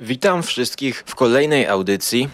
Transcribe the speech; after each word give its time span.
Witam 0.00 0.42
wszystkich 0.42 1.04
w 1.06 1.14
kolejnej 1.14 1.66
audycji 1.66 2.28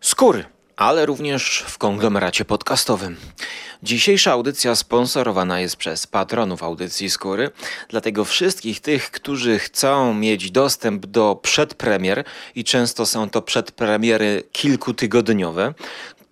Skóry, 0.00 0.44
ale 0.76 1.06
również 1.06 1.64
w 1.66 1.78
konglomeracie 1.78 2.44
podcastowym. 2.44 3.16
Dzisiejsza 3.82 4.32
audycja 4.32 4.74
sponsorowana 4.74 5.60
jest 5.60 5.76
przez 5.76 6.06
patronów 6.06 6.62
audycji 6.62 7.10
Skóry, 7.10 7.50
dlatego 7.88 8.24
wszystkich 8.24 8.80
tych, 8.80 9.10
którzy 9.10 9.58
chcą 9.58 10.14
mieć 10.14 10.50
dostęp 10.50 11.06
do 11.06 11.40
przedpremier 11.42 12.24
i 12.54 12.64
często 12.64 13.06
są 13.06 13.30
to 13.30 13.42
przedpremiery 13.42 14.42
kilkutygodniowe, 14.52 15.74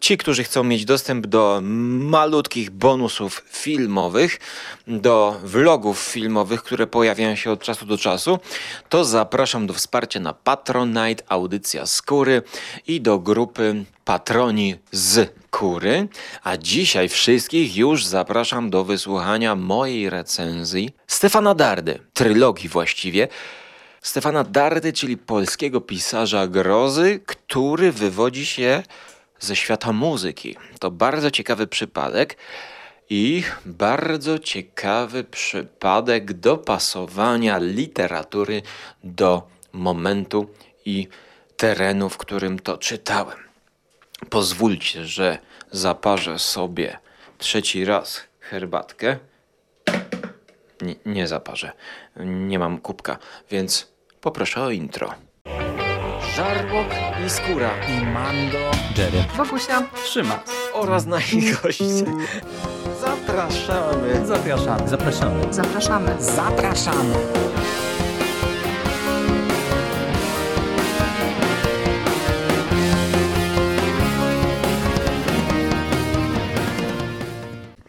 Ci, 0.01 0.17
którzy 0.17 0.45
chcą 0.45 0.65
mieć 0.65 0.85
dostęp 0.85 1.27
do 1.27 1.61
malutkich 1.63 2.71
bonusów 2.71 3.45
filmowych, 3.51 4.39
do 4.87 5.41
vlogów 5.45 5.99
filmowych, 5.99 6.63
które 6.63 6.87
pojawiają 6.87 7.37
się 7.37 7.51
od 7.51 7.63
czasu 7.63 7.87
do 7.87 7.99
czasu, 7.99 8.39
to 8.89 9.05
zapraszam 9.05 9.67
do 9.67 9.75
wsparcia 9.75 10.21
na 10.21 10.33
Patronite 10.33 11.25
Audycja 11.29 11.87
Skóry 11.87 12.43
i 12.87 13.01
do 13.01 13.19
grupy 13.19 13.85
Patroni 14.05 14.75
z 14.93 15.33
Kury. 15.51 16.09
A 16.43 16.57
dzisiaj 16.57 17.09
wszystkich 17.09 17.77
już 17.77 18.07
zapraszam 18.07 18.71
do 18.71 18.85
wysłuchania 18.85 19.55
mojej 19.55 20.11
recenzji 20.11 20.91
Stefana 21.07 21.55
Dardy, 21.55 21.99
trylogii 22.13 22.69
właściwie. 22.69 23.29
Stefana 24.03 24.45
Dardy, 24.45 24.93
czyli 24.93 25.17
polskiego 25.17 25.81
pisarza 25.81 26.47
grozy, 26.47 27.21
który 27.27 27.93
wywodzi 27.93 28.47
się 28.47 28.83
ze 29.41 29.57
świata 29.57 29.93
muzyki. 29.93 30.57
To 30.81 30.91
bardzo 30.91 31.31
ciekawy 31.31 31.67
przypadek 31.67 32.37
i 33.11 33.45
bardzo 33.67 34.39
ciekawy 34.39 35.25
przypadek 35.25 36.33
dopasowania 36.33 37.59
literatury 37.59 38.63
do 39.05 39.49
momentu 39.73 40.51
i 40.85 41.09
terenu, 41.57 42.09
w 42.09 42.17
którym 42.17 42.59
to 42.59 42.79
czytałem. 42.79 43.39
Pozwólcie, 44.31 45.07
że 45.07 45.39
zaparzę 45.71 46.39
sobie 46.39 46.99
trzeci 47.39 47.85
raz 47.85 48.21
herbatkę. 48.41 49.19
Nie, 50.81 50.95
nie 51.07 51.29
zaparzę, 51.29 51.73
nie 52.25 52.59
mam 52.59 52.79
kubka, 52.79 53.19
więc 53.51 53.93
poproszę 54.21 54.63
o 54.63 54.71
intro. 54.71 55.15
Żarłok 56.37 56.89
i 57.27 57.31
skóra 57.31 57.71
i 57.89 58.07
Mando, 58.07 58.59
Jerry, 58.99 59.25
Wokusia. 59.37 59.83
Trzyma. 60.05 60.43
oraz 60.73 61.07
nasi 61.07 61.53
goście. 61.63 62.05
Zapraszamy. 63.01 64.27
Zapraszamy. 64.27 64.89
zapraszamy. 64.89 65.53
Zapraszamy. 65.53 66.17
Zapraszamy. 66.21 67.15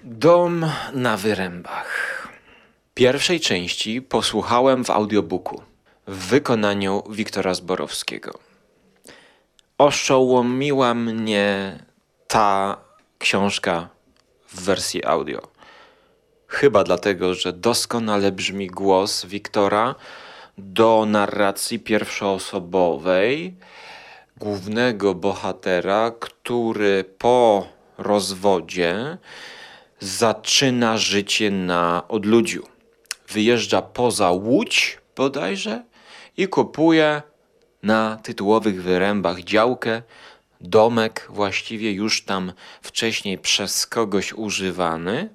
Dom 0.03 0.65
na 0.93 1.17
wyrębach. 1.17 2.27
Pierwszej 2.93 3.39
części 3.39 4.01
posłuchałem 4.01 4.85
w 4.85 4.89
audiobooku 4.89 5.66
w 6.07 6.27
wykonaniu 6.27 7.03
Wiktora 7.09 7.53
Zborowskiego. 7.53 8.39
Oszołomiła 9.77 10.93
mnie 10.93 11.79
ta 12.27 12.77
książka 13.19 13.89
w 14.47 14.61
wersji 14.61 15.05
audio. 15.05 15.41
Chyba 16.47 16.83
dlatego, 16.83 17.33
że 17.33 17.53
doskonale 17.53 18.31
brzmi 18.31 18.67
głos 18.67 19.25
Wiktora 19.25 19.95
do 20.57 21.05
narracji 21.07 21.79
pierwszoosobowej 21.79 23.55
głównego 24.37 25.15
bohatera, 25.15 26.11
który 26.19 27.03
po 27.17 27.67
rozwodzie 27.97 29.17
zaczyna 29.99 30.97
życie 30.97 31.51
na 31.51 32.03
odludziu. 32.07 32.63
Wyjeżdża 33.29 33.81
poza 33.81 34.31
Łódź 34.31 34.97
bodajże 35.15 35.83
i 36.37 36.47
kupuje 36.47 37.21
na 37.83 38.19
tytułowych 38.23 38.83
wyrębach 38.83 39.39
działkę, 39.39 40.01
domek 40.61 41.27
właściwie 41.29 41.91
już 41.91 42.23
tam 42.25 42.53
wcześniej 42.81 43.37
przez 43.37 43.87
kogoś 43.87 44.33
używany. 44.33 45.29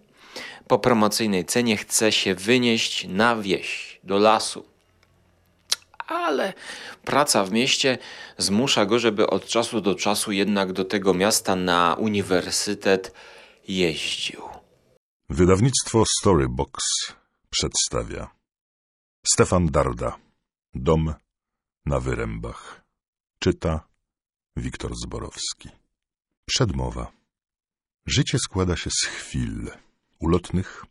Po 0.67 0.79
promocyjnej 0.79 1.45
cenie 1.45 1.77
chce 1.77 2.13
się 2.13 2.35
wynieść 2.35 3.09
na 3.09 3.37
wieś, 3.37 4.01
do 4.05 4.19
lasu. 4.19 4.65
Ale 6.07 6.53
praca 7.05 7.45
w 7.45 7.53
mieście 7.53 7.99
zmusza 8.39 8.87
go, 8.87 8.99
żeby 8.99 9.27
od 9.27 9.47
czasu 9.47 9.81
do 9.81 9.95
czasu 9.95 10.33
jednak 10.33 10.73
do 10.73 10.85
tego 10.85 11.15
miasta 11.15 11.57
na 11.57 11.97
uniwersytet 11.99 13.15
jeździł. 13.69 14.43
Wydawnictwo 15.31 16.05
Storybox 16.19 16.83
przedstawia 17.51 18.31
Stefan 19.27 19.67
Darda 19.67 20.17
Dom 20.75 21.15
na 21.87 22.01
Wyrębach. 22.01 22.85
Czyta 23.39 23.89
Wiktor 24.57 24.93
Zborowski. 25.05 25.69
Przedmowa. 26.47 27.13
Życie 28.07 28.39
składa 28.39 28.77
się 28.77 28.91
z 28.91 29.07
chwil 29.07 29.71
ulotnych, 30.19 30.85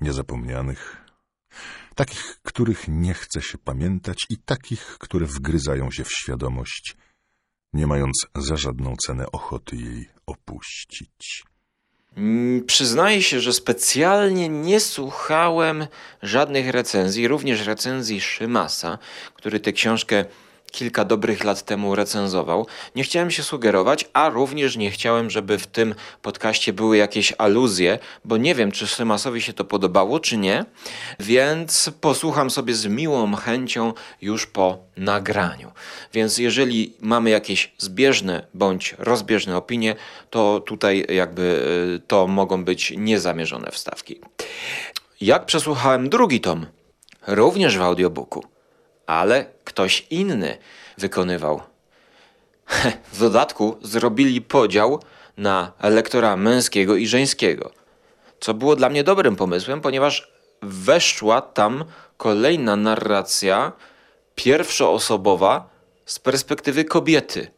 niezapomnianych, 0.00 0.96
takich, 1.94 2.40
których 2.42 2.88
nie 2.88 3.14
chce 3.14 3.42
się 3.42 3.58
pamiętać 3.58 4.18
i 4.30 4.36
takich, 4.36 4.98
które 4.98 5.26
wgryzają 5.26 5.90
się 5.90 6.04
w 6.04 6.12
świadomość, 6.12 6.96
nie 7.72 7.86
mając 7.86 8.26
za 8.34 8.56
żadną 8.56 8.94
cenę 9.06 9.32
ochoty 9.32 9.76
jej 9.76 10.08
opuścić. 10.26 11.44
Mm, 12.16 12.64
Przyznaję 12.66 13.22
się, 13.22 13.40
że 13.40 13.52
specjalnie 13.52 14.48
nie 14.48 14.80
słuchałem 14.80 15.86
żadnych 16.22 16.68
recenzji, 16.68 17.28
również 17.28 17.66
recenzji 17.66 18.20
Szymasa, 18.20 18.98
który 19.34 19.60
tę 19.60 19.72
książkę 19.72 20.24
kilka 20.70 21.04
dobrych 21.04 21.44
lat 21.44 21.62
temu 21.62 21.94
recenzował. 21.94 22.66
Nie 22.96 23.02
chciałem 23.02 23.30
się 23.30 23.42
sugerować, 23.42 24.08
a 24.12 24.28
również 24.28 24.76
nie 24.76 24.90
chciałem, 24.90 25.30
żeby 25.30 25.58
w 25.58 25.66
tym 25.66 25.94
podcaście 26.22 26.72
były 26.72 26.96
jakieś 26.96 27.32
aluzje, 27.38 27.98
bo 28.24 28.36
nie 28.36 28.54
wiem, 28.54 28.72
czy 28.72 28.86
Szymasowi 28.86 29.42
się 29.42 29.52
to 29.52 29.64
podobało, 29.64 30.20
czy 30.20 30.36
nie, 30.36 30.64
więc 31.20 31.90
posłucham 32.00 32.50
sobie 32.50 32.74
z 32.74 32.86
miłą 32.86 33.36
chęcią 33.36 33.92
już 34.22 34.46
po 34.46 34.78
nagraniu. 34.96 35.72
Więc 36.12 36.38
jeżeli 36.38 36.94
mamy 37.00 37.30
jakieś 37.30 37.72
zbieżne 37.78 38.46
bądź 38.54 38.94
rozbieżne 38.98 39.56
opinie, 39.56 39.94
to 40.30 40.60
tutaj 40.60 41.06
jakby 41.08 41.42
y, 41.96 42.06
to 42.06 42.26
mogą 42.26 42.64
być 42.64 42.92
niezamierzone 42.96 43.70
wstawki. 43.70 44.20
Jak 45.20 45.46
przesłuchałem 45.46 46.08
drugi 46.08 46.40
tom, 46.40 46.66
również 47.26 47.78
w 47.78 47.82
audiobooku, 47.82 48.44
ale 49.10 49.46
ktoś 49.64 50.06
inny 50.10 50.58
wykonywał. 50.98 51.60
W 53.12 53.18
dodatku 53.18 53.76
zrobili 53.82 54.40
podział 54.40 55.02
na 55.36 55.72
lektora 55.82 56.36
męskiego 56.36 56.96
i 56.96 57.06
żeńskiego, 57.06 57.70
co 58.40 58.54
było 58.54 58.76
dla 58.76 58.88
mnie 58.88 59.04
dobrym 59.04 59.36
pomysłem, 59.36 59.80
ponieważ 59.80 60.32
weszła 60.62 61.40
tam 61.40 61.84
kolejna 62.16 62.76
narracja 62.76 63.72
pierwszoosobowa 64.34 65.70
z 66.06 66.18
perspektywy 66.18 66.84
kobiety, 66.84 67.50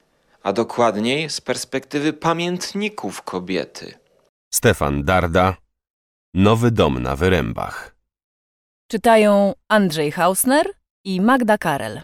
a 0.42 0.52
dokładniej 0.52 1.30
z 1.30 1.40
perspektywy 1.40 2.12
pamiętników 2.12 3.22
kobiety. 3.22 3.94
Stefan 4.54 5.04
Darda 5.04 5.56
Nowy 6.34 6.70
dom 6.70 7.02
na 7.02 7.16
Wyrębach 7.16 7.96
Czytają 8.90 9.54
Andrzej 9.69 10.12
Hausner 10.12 10.81
i 11.04 11.20
Magda 11.20 11.58
Karel. 11.58 12.00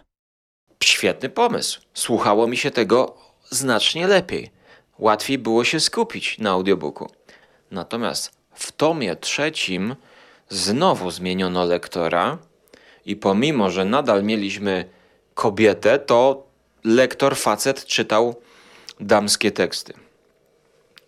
Świetny 0.84 1.28
pomysł. 1.28 1.80
Słuchało 1.94 2.46
mi 2.46 2.56
się 2.56 2.70
tego 2.70 3.16
znacznie 3.50 4.06
lepiej. 4.06 4.50
Łatwiej 4.98 5.38
było 5.38 5.64
się 5.64 5.80
skupić 5.80 6.38
na 6.38 6.50
audiobooku. 6.50 7.10
Natomiast 7.70 8.32
w 8.54 8.72
tomie 8.72 9.16
trzecim 9.16 9.96
znowu 10.48 11.10
zmieniono 11.10 11.64
lektora 11.64 12.38
i 13.06 13.16
pomimo, 13.16 13.70
że 13.70 13.84
nadal 13.84 14.24
mieliśmy 14.24 14.84
kobietę, 15.34 15.98
to 15.98 16.46
lektor 16.84 17.36
facet 17.36 17.84
czytał 17.84 18.34
damskie 19.00 19.50
teksty. 19.50 19.92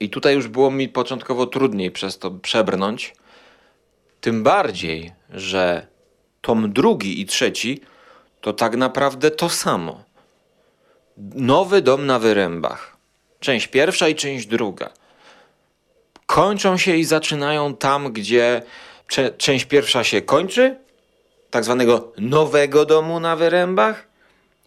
I 0.01 0.11
tutaj 0.11 0.35
już 0.35 0.49
było 0.49 0.71
mi 0.71 0.89
początkowo 0.89 1.47
trudniej 1.47 1.91
przez 1.91 2.19
to 2.19 2.31
przebrnąć. 2.31 3.15
Tym 4.21 4.43
bardziej, 4.43 5.13
że 5.31 5.87
tom 6.41 6.73
drugi 6.73 7.21
i 7.21 7.27
trzeci 7.27 7.81
to 8.41 8.53
tak 8.53 8.77
naprawdę 8.77 9.31
to 9.31 9.49
samo. 9.49 10.05
Nowy 11.35 11.83
dom 11.83 12.07
na 12.07 12.19
wyrębach. 12.19 12.97
Część 13.41 13.67
pierwsza 13.67 14.09
i 14.09 14.15
część 14.15 14.47
druga. 14.47 14.91
Kończą 16.27 16.77
się 16.77 16.97
i 16.97 17.05
zaczynają 17.05 17.77
tam, 17.77 18.13
gdzie 18.13 18.63
cze- 19.09 19.31
część 19.31 19.65
pierwsza 19.65 20.05
się 20.05 20.23
kończy, 20.23 20.77
tak 21.51 21.65
zwanego 21.65 22.13
nowego 22.19 22.85
domu 22.87 23.21
na 23.21 23.37
wyrębach, 23.37 24.11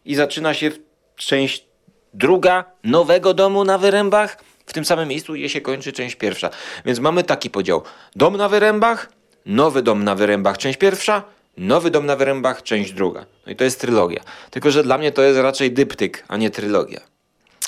i 0.05 0.15
zaczyna 0.15 0.53
się 0.53 0.71
część 1.15 1.65
druga 2.13 2.63
nowego 2.83 3.33
domu 3.33 3.63
na 3.63 3.77
Wyrębach. 3.77 4.43
W 4.65 4.73
tym 4.73 4.85
samym 4.85 5.09
miejscu 5.09 5.35
je 5.35 5.49
się 5.49 5.61
kończy 5.61 5.91
część 5.93 6.15
pierwsza. 6.15 6.49
Więc 6.85 6.99
mamy 6.99 7.23
taki 7.23 7.49
podział. 7.49 7.83
Dom 8.15 8.37
na 8.37 8.49
Wyrębach, 8.49 9.11
nowy 9.45 9.81
dom 9.81 10.03
na 10.03 10.15
Wyrębach, 10.15 10.57
część 10.57 10.79
pierwsza, 10.79 11.23
nowy 11.57 11.91
dom 11.91 12.05
na 12.05 12.15
Wyrębach, 12.15 12.63
część 12.63 12.93
druga. 12.93 13.25
No 13.45 13.51
i 13.51 13.55
to 13.55 13.63
jest 13.63 13.81
trylogia. 13.81 14.23
Tylko, 14.51 14.71
że 14.71 14.83
dla 14.83 14.97
mnie 14.97 15.11
to 15.11 15.21
jest 15.21 15.39
raczej 15.39 15.71
dyptyk, 15.71 16.25
a 16.27 16.37
nie 16.37 16.49
trylogia. 16.49 17.01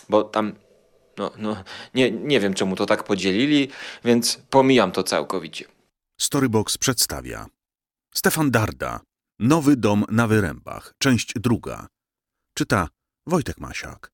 Bo 0.09 0.23
tam, 0.23 0.55
no, 1.17 1.31
no 1.37 1.63
nie, 1.93 2.11
nie 2.11 2.39
wiem 2.39 2.53
czemu 2.53 2.75
to 2.75 2.85
tak 2.85 3.03
podzielili, 3.03 3.69
więc 4.03 4.41
pomijam 4.49 4.91
to 4.91 5.03
całkowicie. 5.03 5.65
Storybox 6.21 6.77
przedstawia 6.77 7.45
Stefan 8.13 8.51
Darda 8.51 8.99
Nowy 9.39 9.75
dom 9.75 10.05
na 10.09 10.27
Wyrębach, 10.27 10.93
część 10.97 11.33
druga. 11.35 11.87
Czyta 12.53 12.89
Wojtek 13.27 13.59
Masiak. 13.59 14.11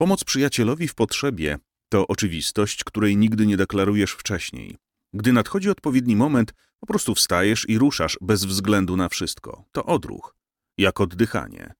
Pomoc 0.00 0.24
przyjacielowi 0.24 0.88
w 0.88 0.94
potrzebie 0.94 1.58
to 1.88 2.06
oczywistość, 2.06 2.84
której 2.84 3.16
nigdy 3.16 3.46
nie 3.46 3.56
deklarujesz 3.56 4.12
wcześniej. 4.12 4.76
Gdy 5.14 5.32
nadchodzi 5.32 5.70
odpowiedni 5.70 6.16
moment, 6.16 6.54
po 6.80 6.86
prostu 6.86 7.14
wstajesz 7.14 7.68
i 7.68 7.78
ruszasz 7.78 8.18
bez 8.20 8.44
względu 8.44 8.96
na 8.96 9.08
wszystko. 9.08 9.64
To 9.72 9.84
odruch, 9.84 10.34
jak 10.78 11.00
oddychanie. 11.00 11.74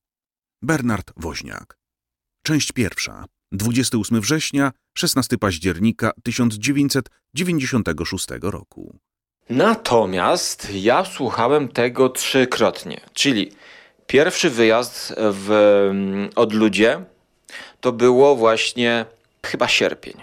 Bernard 0.61 1.11
Woźniak. 1.17 1.77
Część 2.43 2.71
pierwsza. 2.71 3.25
28 3.51 4.21
września, 4.21 4.71
16 4.97 5.37
października 5.37 6.11
1996 6.23 8.27
roku. 8.41 8.99
Natomiast 9.49 10.67
ja 10.73 11.05
słuchałem 11.05 11.67
tego 11.67 12.09
trzykrotnie. 12.09 13.01
Czyli 13.13 13.51
pierwszy 14.07 14.49
wyjazd 14.49 15.13
w 15.17 15.51
mm, 15.91 16.29
Odludzie 16.35 17.03
to 17.81 17.91
było 17.91 18.35
właśnie 18.35 19.05
chyba 19.45 19.67
sierpień. 19.67 20.13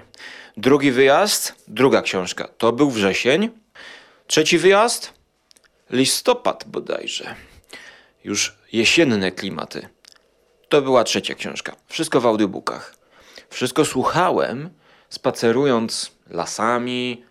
Drugi 0.56 0.93
wyjazd, 0.93 1.64
druga 1.69 2.02
książka, 2.02 2.49
to 2.58 2.73
był 2.73 2.90
wrzesień. 2.90 3.50
Trzeci 4.26 4.58
wyjazd, 4.58 5.12
listopad 5.90 6.64
bodajże. 6.67 7.34
Już 8.25 8.58
jesienne 8.73 9.32
klimaty. 9.32 9.88
To 10.69 10.82
była 10.82 11.05
trzecia 11.05 11.34
książka. 11.34 11.76
Wszystko 11.87 12.20
w 12.20 12.26
audiobookach. 12.26 12.94
Wszystko 13.50 13.84
słuchałem, 13.84 14.70
spacerując 15.08 16.11
lasami, 16.31 17.25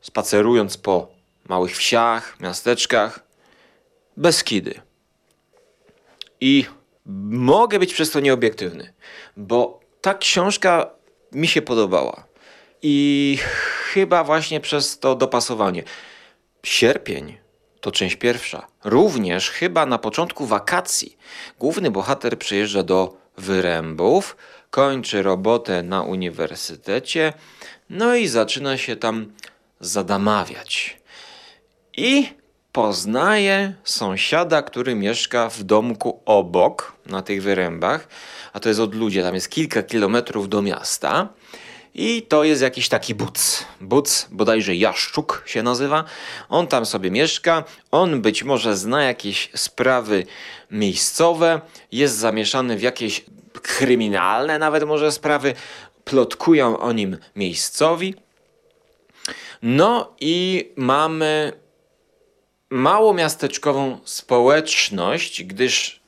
spacerując 0.00 0.76
po 0.76 1.08
małych 1.48 1.76
wsiach, 1.76 2.40
miasteczkach, 2.40 3.20
Beskidy. 4.16 4.80
I 6.40 6.66
mogę 7.30 7.78
być 7.78 7.94
przez 7.94 8.10
to 8.10 8.20
nieobiektywny, 8.20 8.92
bo 9.36 9.80
ta 10.00 10.14
książka 10.14 10.90
mi 11.32 11.48
się 11.48 11.62
podobała. 11.62 12.24
I 12.82 13.38
chyba 13.92 14.24
właśnie 14.24 14.60
przez 14.60 14.98
to 14.98 15.14
dopasowanie. 15.14 15.82
Sierpień 16.62 17.38
to 17.80 17.92
część 17.92 18.16
pierwsza. 18.16 18.66
Również 18.84 19.50
chyba 19.50 19.86
na 19.86 19.98
początku 19.98 20.46
wakacji 20.46 21.16
główny 21.58 21.90
bohater 21.90 22.38
przyjeżdża 22.38 22.82
do 22.82 23.16
Wyrębów, 23.38 24.36
kończy 24.70 25.22
robotę 25.22 25.82
na 25.82 26.02
uniwersytecie, 26.02 27.32
no 27.90 28.14
i 28.14 28.28
zaczyna 28.28 28.76
się 28.76 28.96
tam 28.96 29.32
zadamawiać. 29.80 30.98
I 31.96 32.28
poznaje 32.72 33.74
sąsiada, 33.84 34.62
który 34.62 34.94
mieszka 34.94 35.48
w 35.48 35.62
domku 35.62 36.20
obok, 36.24 36.92
na 37.06 37.22
tych 37.22 37.42
wyrębach, 37.42 38.08
a 38.52 38.60
to 38.60 38.68
jest 38.68 38.80
od 38.80 38.94
ludzi, 38.94 39.22
tam 39.22 39.34
jest 39.34 39.50
kilka 39.50 39.82
kilometrów 39.82 40.48
do 40.48 40.62
miasta. 40.62 41.28
I 41.94 42.22
to 42.22 42.44
jest 42.44 42.62
jakiś 42.62 42.88
taki 42.88 43.14
buc. 43.14 43.64
Buc, 43.80 44.28
bodajże 44.30 44.76
Jaszczuk 44.76 45.42
się 45.46 45.62
nazywa. 45.62 46.04
On 46.48 46.66
tam 46.66 46.86
sobie 46.86 47.10
mieszka. 47.10 47.64
On 47.90 48.22
być 48.22 48.44
może 48.44 48.76
zna 48.76 49.02
jakieś 49.02 49.50
sprawy 49.54 50.26
miejscowe. 50.70 51.60
Jest 51.92 52.16
zamieszany 52.16 52.76
w 52.76 52.82
jakieś 52.82 53.24
kryminalne 53.62 54.58
nawet 54.58 54.84
może 54.84 55.12
sprawy. 55.12 55.54
Plotkują 56.04 56.78
o 56.78 56.92
nim 56.92 57.18
miejscowi. 57.36 58.14
No 59.62 60.14
i 60.20 60.68
mamy 60.76 61.52
mało 62.70 63.14
miasteczkową 63.14 63.98
społeczność, 64.04 65.44
gdyż 65.44 66.01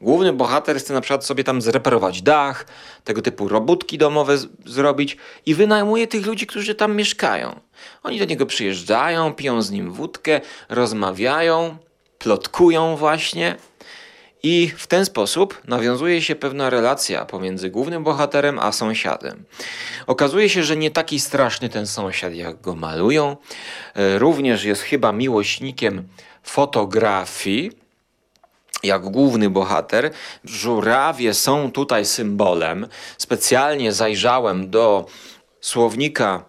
główny 0.00 0.32
bohater 0.32 0.78
chce 0.78 0.94
na 0.94 1.00
przykład 1.00 1.24
sobie 1.24 1.44
tam 1.44 1.62
zreperować 1.62 2.22
dach, 2.22 2.66
tego 3.04 3.22
typu 3.22 3.48
robótki 3.48 3.98
domowe 3.98 4.38
zrobić 4.66 5.16
i 5.46 5.54
wynajmuje 5.54 6.06
tych 6.06 6.26
ludzi, 6.26 6.46
którzy 6.46 6.74
tam 6.74 6.96
mieszkają. 6.96 7.60
Oni 8.02 8.18
do 8.18 8.24
niego 8.24 8.46
przyjeżdżają, 8.46 9.34
piją 9.34 9.62
z 9.62 9.70
nim 9.70 9.92
wódkę, 9.92 10.40
rozmawiają, 10.68 11.76
plotkują 12.18 12.96
właśnie. 12.96 13.56
I 14.42 14.72
w 14.76 14.86
ten 14.86 15.04
sposób 15.04 15.60
nawiązuje 15.68 16.22
się 16.22 16.34
pewna 16.34 16.70
relacja 16.70 17.24
pomiędzy 17.24 17.70
głównym 17.70 18.04
bohaterem 18.04 18.58
a 18.58 18.72
sąsiadem. 18.72 19.44
Okazuje 20.06 20.48
się, 20.48 20.62
że 20.62 20.76
nie 20.76 20.90
taki 20.90 21.20
straszny 21.20 21.68
ten 21.68 21.86
sąsiad, 21.86 22.34
jak 22.34 22.60
go 22.60 22.74
malują. 22.74 23.36
E, 23.94 24.18
Również 24.18 24.64
jest 24.64 24.82
chyba 24.82 25.12
miłośnikiem 25.12 26.08
fotografii, 26.42 27.72
jak 28.84 29.02
główny 29.02 29.50
bohater. 29.50 30.10
Żurawie 30.44 31.34
są 31.34 31.72
tutaj 31.72 32.04
symbolem. 32.04 32.86
Specjalnie 33.18 33.92
zajrzałem 33.92 34.70
do 34.70 35.06
słownika 35.60 36.44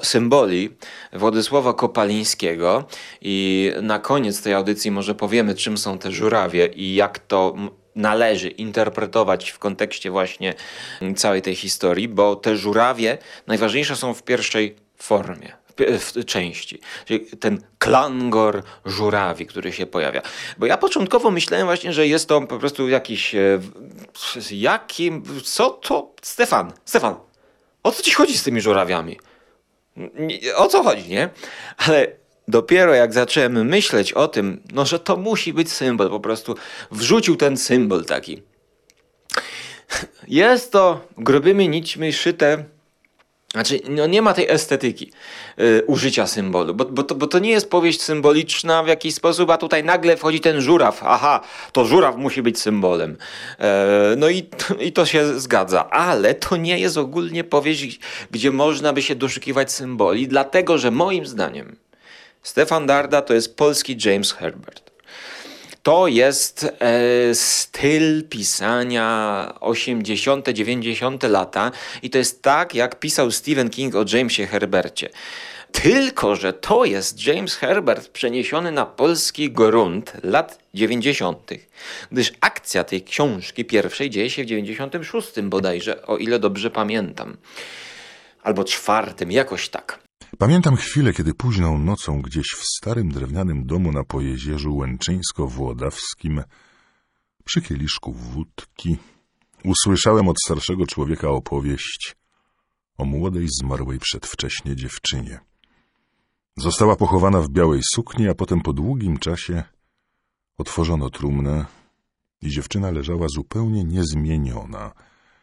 y, 0.00 0.04
symboli 0.04 0.70
Władysława 1.12 1.74
Kopalińskiego 1.74 2.84
i 3.20 3.70
na 3.82 3.98
koniec 3.98 4.42
tej 4.42 4.54
audycji 4.54 4.90
może 4.90 5.14
powiemy, 5.14 5.54
czym 5.54 5.78
są 5.78 5.98
te 5.98 6.12
żurawie 6.12 6.66
i 6.66 6.94
jak 6.94 7.18
to 7.18 7.54
należy 7.94 8.48
interpretować 8.48 9.50
w 9.50 9.58
kontekście 9.58 10.10
właśnie 10.10 10.54
całej 11.16 11.42
tej 11.42 11.54
historii, 11.54 12.08
bo 12.08 12.36
te 12.36 12.56
żurawie 12.56 13.18
najważniejsze 13.46 13.96
są 13.96 14.14
w 14.14 14.22
pierwszej 14.22 14.76
formie 14.96 15.61
w 15.78 16.24
części. 16.24 16.80
Czyli 17.04 17.26
ten 17.26 17.64
klangor 17.78 18.62
żurawi, 18.84 19.46
który 19.46 19.72
się 19.72 19.86
pojawia. 19.86 20.22
Bo 20.58 20.66
ja 20.66 20.76
początkowo 20.76 21.30
myślałem 21.30 21.66
właśnie, 21.66 21.92
że 21.92 22.06
jest 22.06 22.28
to 22.28 22.40
po 22.40 22.58
prostu 22.58 22.88
jakiś. 22.88 23.34
e, 23.34 23.60
Jakim. 24.50 25.22
Co 25.44 25.70
to. 25.70 26.12
Stefan, 26.22 26.72
Stefan, 26.84 27.14
o 27.82 27.92
co 27.92 28.02
ci 28.02 28.12
chodzi 28.12 28.38
z 28.38 28.42
tymi 28.42 28.60
żurawiami? 28.60 29.18
O 30.56 30.66
co 30.68 30.82
chodzi, 30.82 31.08
nie? 31.08 31.28
Ale 31.76 32.06
dopiero 32.48 32.94
jak 32.94 33.12
zacząłem 33.12 33.66
myśleć 33.66 34.12
o 34.12 34.28
tym, 34.28 34.62
no 34.72 34.86
że 34.86 34.98
to 34.98 35.16
musi 35.16 35.52
być 35.52 35.72
symbol, 35.72 36.10
po 36.10 36.20
prostu 36.20 36.54
wrzucił 36.90 37.36
ten 37.36 37.56
symbol 37.56 38.04
taki. 38.04 38.42
Jest 40.28 40.72
to 40.72 41.08
grubymi 41.18 41.68
nićmi 41.68 42.12
szyte 42.12 42.64
znaczy, 43.52 43.80
no 43.88 44.06
nie 44.06 44.22
ma 44.22 44.34
tej 44.34 44.50
estetyki 44.50 45.12
y, 45.60 45.82
użycia 45.86 46.26
symbolu, 46.26 46.74
bo, 46.74 46.84
bo, 46.84 47.02
to, 47.02 47.14
bo 47.14 47.26
to 47.26 47.38
nie 47.38 47.50
jest 47.50 47.70
powieść 47.70 48.02
symboliczna 48.02 48.82
w 48.82 48.86
jakiś 48.88 49.14
sposób, 49.14 49.50
a 49.50 49.58
tutaj 49.58 49.84
nagle 49.84 50.16
wchodzi 50.16 50.40
ten 50.40 50.60
żuraw. 50.60 51.02
Aha, 51.04 51.40
to 51.72 51.84
żuraw 51.84 52.16
musi 52.16 52.42
być 52.42 52.58
symbolem. 52.58 53.16
E, 53.58 54.14
no 54.16 54.28
i, 54.28 54.48
i 54.80 54.92
to 54.92 55.06
się 55.06 55.40
zgadza, 55.40 55.90
ale 55.90 56.34
to 56.34 56.56
nie 56.56 56.78
jest 56.78 56.96
ogólnie 56.96 57.44
powieść, 57.44 58.00
gdzie 58.30 58.50
można 58.50 58.92
by 58.92 59.02
się 59.02 59.14
doszukiwać 59.14 59.72
symboli, 59.72 60.28
dlatego 60.28 60.78
że 60.78 60.90
moim 60.90 61.26
zdaniem 61.26 61.76
Stefan 62.42 62.86
Darda 62.86 63.22
to 63.22 63.34
jest 63.34 63.56
polski 63.56 63.96
James 64.04 64.32
Herbert. 64.32 64.91
To 65.82 66.08
jest 66.08 66.64
e, 66.80 67.34
styl 67.34 68.28
pisania 68.28 69.54
80., 69.60 70.48
90. 70.48 71.22
lata 71.22 71.72
i 72.02 72.10
to 72.10 72.18
jest 72.18 72.42
tak, 72.42 72.74
jak 72.74 73.00
pisał 73.00 73.30
Stephen 73.30 73.70
King 73.70 73.94
o 73.94 74.04
Jamesie 74.12 74.46
Herbercie. 74.46 75.08
Tylko, 75.72 76.36
że 76.36 76.52
to 76.52 76.84
jest 76.84 77.26
James 77.26 77.54
Herbert 77.54 78.08
przeniesiony 78.08 78.72
na 78.72 78.86
polski 78.86 79.50
grunt 79.50 80.12
lat 80.22 80.58
90., 80.74 81.50
gdyż 82.12 82.32
akcja 82.40 82.84
tej 82.84 83.02
książki 83.02 83.64
pierwszej 83.64 84.10
dzieje 84.10 84.30
się 84.30 84.42
w 84.42 84.46
96 84.46 85.40
bodajże, 85.40 86.06
o 86.06 86.16
ile 86.16 86.38
dobrze 86.38 86.70
pamiętam. 86.70 87.36
Albo 88.42 88.64
czwartym, 88.64 89.32
jakoś 89.32 89.68
tak. 89.68 89.98
Pamiętam 90.42 90.76
chwilę, 90.76 91.12
kiedy 91.12 91.34
późną 91.34 91.78
nocą 91.78 92.22
gdzieś 92.22 92.46
w 92.46 92.64
starym 92.64 93.08
drewnianym 93.08 93.66
domu 93.66 93.92
na 93.92 94.04
Pojezierzu 94.04 94.76
Łęczyńsko-Włodawskim 94.76 96.42
przy 97.44 97.62
kieliszku 97.62 98.12
wódki 98.12 98.96
usłyszałem 99.64 100.28
od 100.28 100.36
starszego 100.44 100.86
człowieka 100.86 101.28
opowieść 101.28 102.16
o 102.98 103.04
młodej 103.04 103.46
zmarłej 103.60 103.98
przedwcześnie 103.98 104.76
dziewczynie. 104.76 105.40
Została 106.56 106.96
pochowana 106.96 107.40
w 107.40 107.50
białej 107.50 107.80
sukni, 107.94 108.28
a 108.28 108.34
potem 108.34 108.60
po 108.60 108.72
długim 108.72 109.18
czasie 109.18 109.62
otworzono 110.58 111.10
trumnę 111.10 111.66
i 112.42 112.50
dziewczyna 112.50 112.90
leżała 112.90 113.26
zupełnie 113.28 113.84
niezmieniona. 113.84 114.92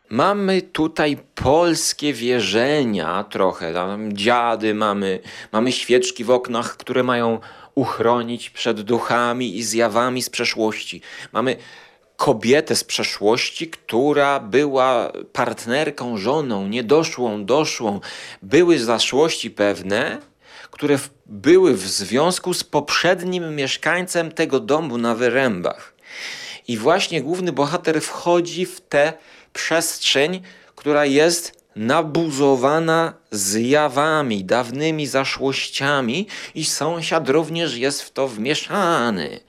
Mamy 0.09 0.61
tutaj 0.61 1.17
polskie 1.35 2.13
wierzenia 2.13 3.23
trochę. 3.23 3.73
Tam 3.73 4.13
dziady 4.13 4.73
mamy, 4.73 5.19
mamy 5.51 5.71
świeczki 5.71 6.23
w 6.23 6.31
oknach, 6.31 6.77
które 6.77 7.03
mają 7.03 7.39
uchronić 7.75 8.49
przed 8.49 8.81
duchami 8.81 9.57
i 9.57 9.63
zjawami 9.63 10.21
z 10.21 10.29
przeszłości. 10.29 11.01
Mamy 11.33 11.55
kobietę 12.17 12.75
z 12.75 12.83
przeszłości, 12.83 13.67
która 13.67 14.39
była 14.39 15.11
partnerką, 15.33 16.17
żoną, 16.17 16.67
niedoszłą, 16.67 17.45
doszłą. 17.45 17.99
Były 18.41 18.79
zaszłości 18.79 19.51
pewne, 19.51 20.17
które 20.71 20.97
w, 20.97 21.09
były 21.25 21.73
w 21.73 21.87
związku 21.87 22.53
z 22.53 22.63
poprzednim 22.63 23.55
mieszkańcem 23.55 24.31
tego 24.31 24.59
domu 24.59 24.97
na 24.97 25.15
Wyrębach. 25.15 25.93
I 26.67 26.77
właśnie 26.77 27.21
główny 27.21 27.51
bohater 27.51 28.01
wchodzi 28.01 28.65
w 28.65 28.81
tę 28.81 29.13
przestrzeń, 29.53 30.41
która 30.75 31.05
jest 31.05 31.59
nabuzowana 31.75 33.13
zjawami, 33.31 34.45
dawnymi 34.45 35.07
zaszłościami, 35.07 36.27
i 36.55 36.65
sąsiad 36.65 37.29
również 37.29 37.77
jest 37.77 38.01
w 38.01 38.11
to 38.11 38.27
wmieszany. 38.27 39.39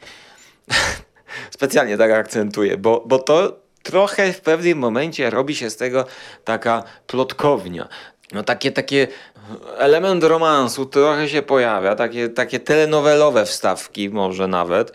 Specjalnie 1.50 1.98
tak 1.98 2.10
akcentuję, 2.10 2.76
bo, 2.76 3.04
bo 3.06 3.18
to 3.18 3.60
trochę 3.82 4.32
w 4.32 4.40
pewnym 4.40 4.78
momencie 4.78 5.30
robi 5.30 5.56
się 5.56 5.70
z 5.70 5.76
tego 5.76 6.06
taka 6.44 6.84
plotkownia. 7.06 7.88
No 8.32 8.42
takie, 8.42 8.72
takie 8.72 9.08
element 9.78 10.24
romansu 10.24 10.86
trochę 10.86 11.28
się 11.28 11.42
pojawia, 11.42 11.96
takie, 11.96 12.28
takie 12.28 12.60
telenowelowe 12.60 13.46
wstawki 13.46 14.10
może 14.10 14.48
nawet, 14.48 14.92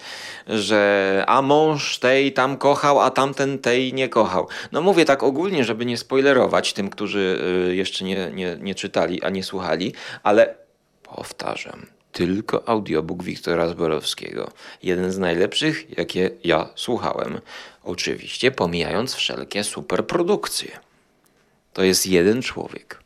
że 0.47 1.23
a 1.27 1.41
mąż 1.41 1.99
tej 1.99 2.33
tam 2.33 2.57
kochał, 2.57 2.99
a 2.99 3.11
tamten 3.11 3.59
tej 3.59 3.93
nie 3.93 4.09
kochał. 4.09 4.47
No 4.71 4.81
mówię 4.81 5.05
tak 5.05 5.23
ogólnie, 5.23 5.63
żeby 5.63 5.85
nie 5.85 5.97
spoilerować 5.97 6.73
tym, 6.73 6.89
którzy 6.89 7.39
y, 7.69 7.75
jeszcze 7.75 8.05
nie, 8.05 8.31
nie, 8.33 8.57
nie 8.61 8.75
czytali, 8.75 9.23
a 9.23 9.29
nie 9.29 9.43
słuchali, 9.43 9.93
ale 10.23 10.55
powtarzam, 11.03 11.85
tylko 12.11 12.69
audiobook 12.69 13.23
Wiktora 13.23 13.67
Zborowskiego. 13.67 14.51
Jeden 14.83 15.11
z 15.11 15.17
najlepszych, 15.17 15.97
jakie 15.97 16.29
ja 16.43 16.69
słuchałem. 16.75 17.41
Oczywiście 17.83 18.51
pomijając 18.51 19.15
wszelkie 19.15 19.63
superprodukcje. 19.63 20.79
To 21.73 21.83
jest 21.83 22.07
jeden 22.07 22.41
człowiek. 22.41 23.04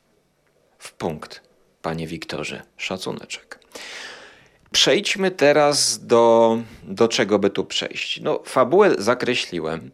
W 0.79 0.93
punkt, 0.93 1.41
panie 1.81 2.07
Wiktorze. 2.07 2.61
Szacuneczek. 2.77 3.59
Przejdźmy 4.71 5.31
teraz 5.31 6.05
do, 6.05 6.57
do 6.83 7.07
czego 7.07 7.39
by 7.39 7.49
tu 7.49 7.65
przejść. 7.65 8.21
No, 8.21 8.39
fabułę 8.45 8.95
zakreśliłem. 8.97 9.91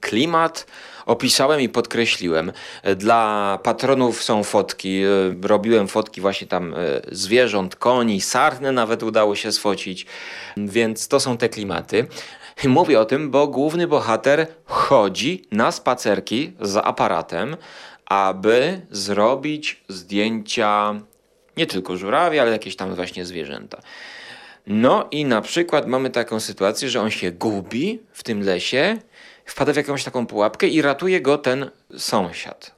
Klimat 0.00 0.66
opisałem 1.06 1.60
i 1.60 1.68
podkreśliłem. 1.68 2.52
Dla 2.96 3.58
patronów 3.62 4.22
są 4.22 4.44
fotki. 4.44 5.02
Robiłem 5.42 5.88
fotki 5.88 6.20
właśnie 6.20 6.46
tam 6.46 6.74
e, 6.74 6.76
zwierząt, 7.12 7.76
koni, 7.76 8.20
sarny 8.20 8.72
nawet 8.72 9.02
udało 9.02 9.36
się 9.36 9.52
sfocić. 9.52 10.06
Więc 10.56 11.08
to 11.08 11.20
są 11.20 11.36
te 11.36 11.48
klimaty. 11.48 12.06
Mówię 12.64 13.00
o 13.00 13.04
tym, 13.04 13.30
bo 13.30 13.46
główny 13.48 13.86
bohater 13.86 14.46
chodzi 14.64 15.44
na 15.52 15.72
spacerki 15.72 16.52
z 16.60 16.76
aparatem, 16.76 17.56
aby 18.06 18.80
zrobić 18.90 19.84
zdjęcia 19.88 21.00
nie 21.56 21.66
tylko 21.66 21.96
żurawie, 21.96 22.42
ale 22.42 22.50
jakieś 22.50 22.76
tam 22.76 22.94
właśnie 22.94 23.24
zwierzęta. 23.24 23.80
No 24.66 25.08
i 25.10 25.24
na 25.24 25.40
przykład 25.40 25.86
mamy 25.86 26.10
taką 26.10 26.40
sytuację, 26.40 26.88
że 26.88 27.00
on 27.00 27.10
się 27.10 27.32
gubi 27.32 28.02
w 28.12 28.22
tym 28.22 28.42
lesie, 28.42 28.98
wpada 29.44 29.72
w 29.72 29.76
jakąś 29.76 30.04
taką 30.04 30.26
pułapkę 30.26 30.68
i 30.68 30.82
ratuje 30.82 31.20
go 31.20 31.38
ten 31.38 31.70
sąsiad. 31.96 32.74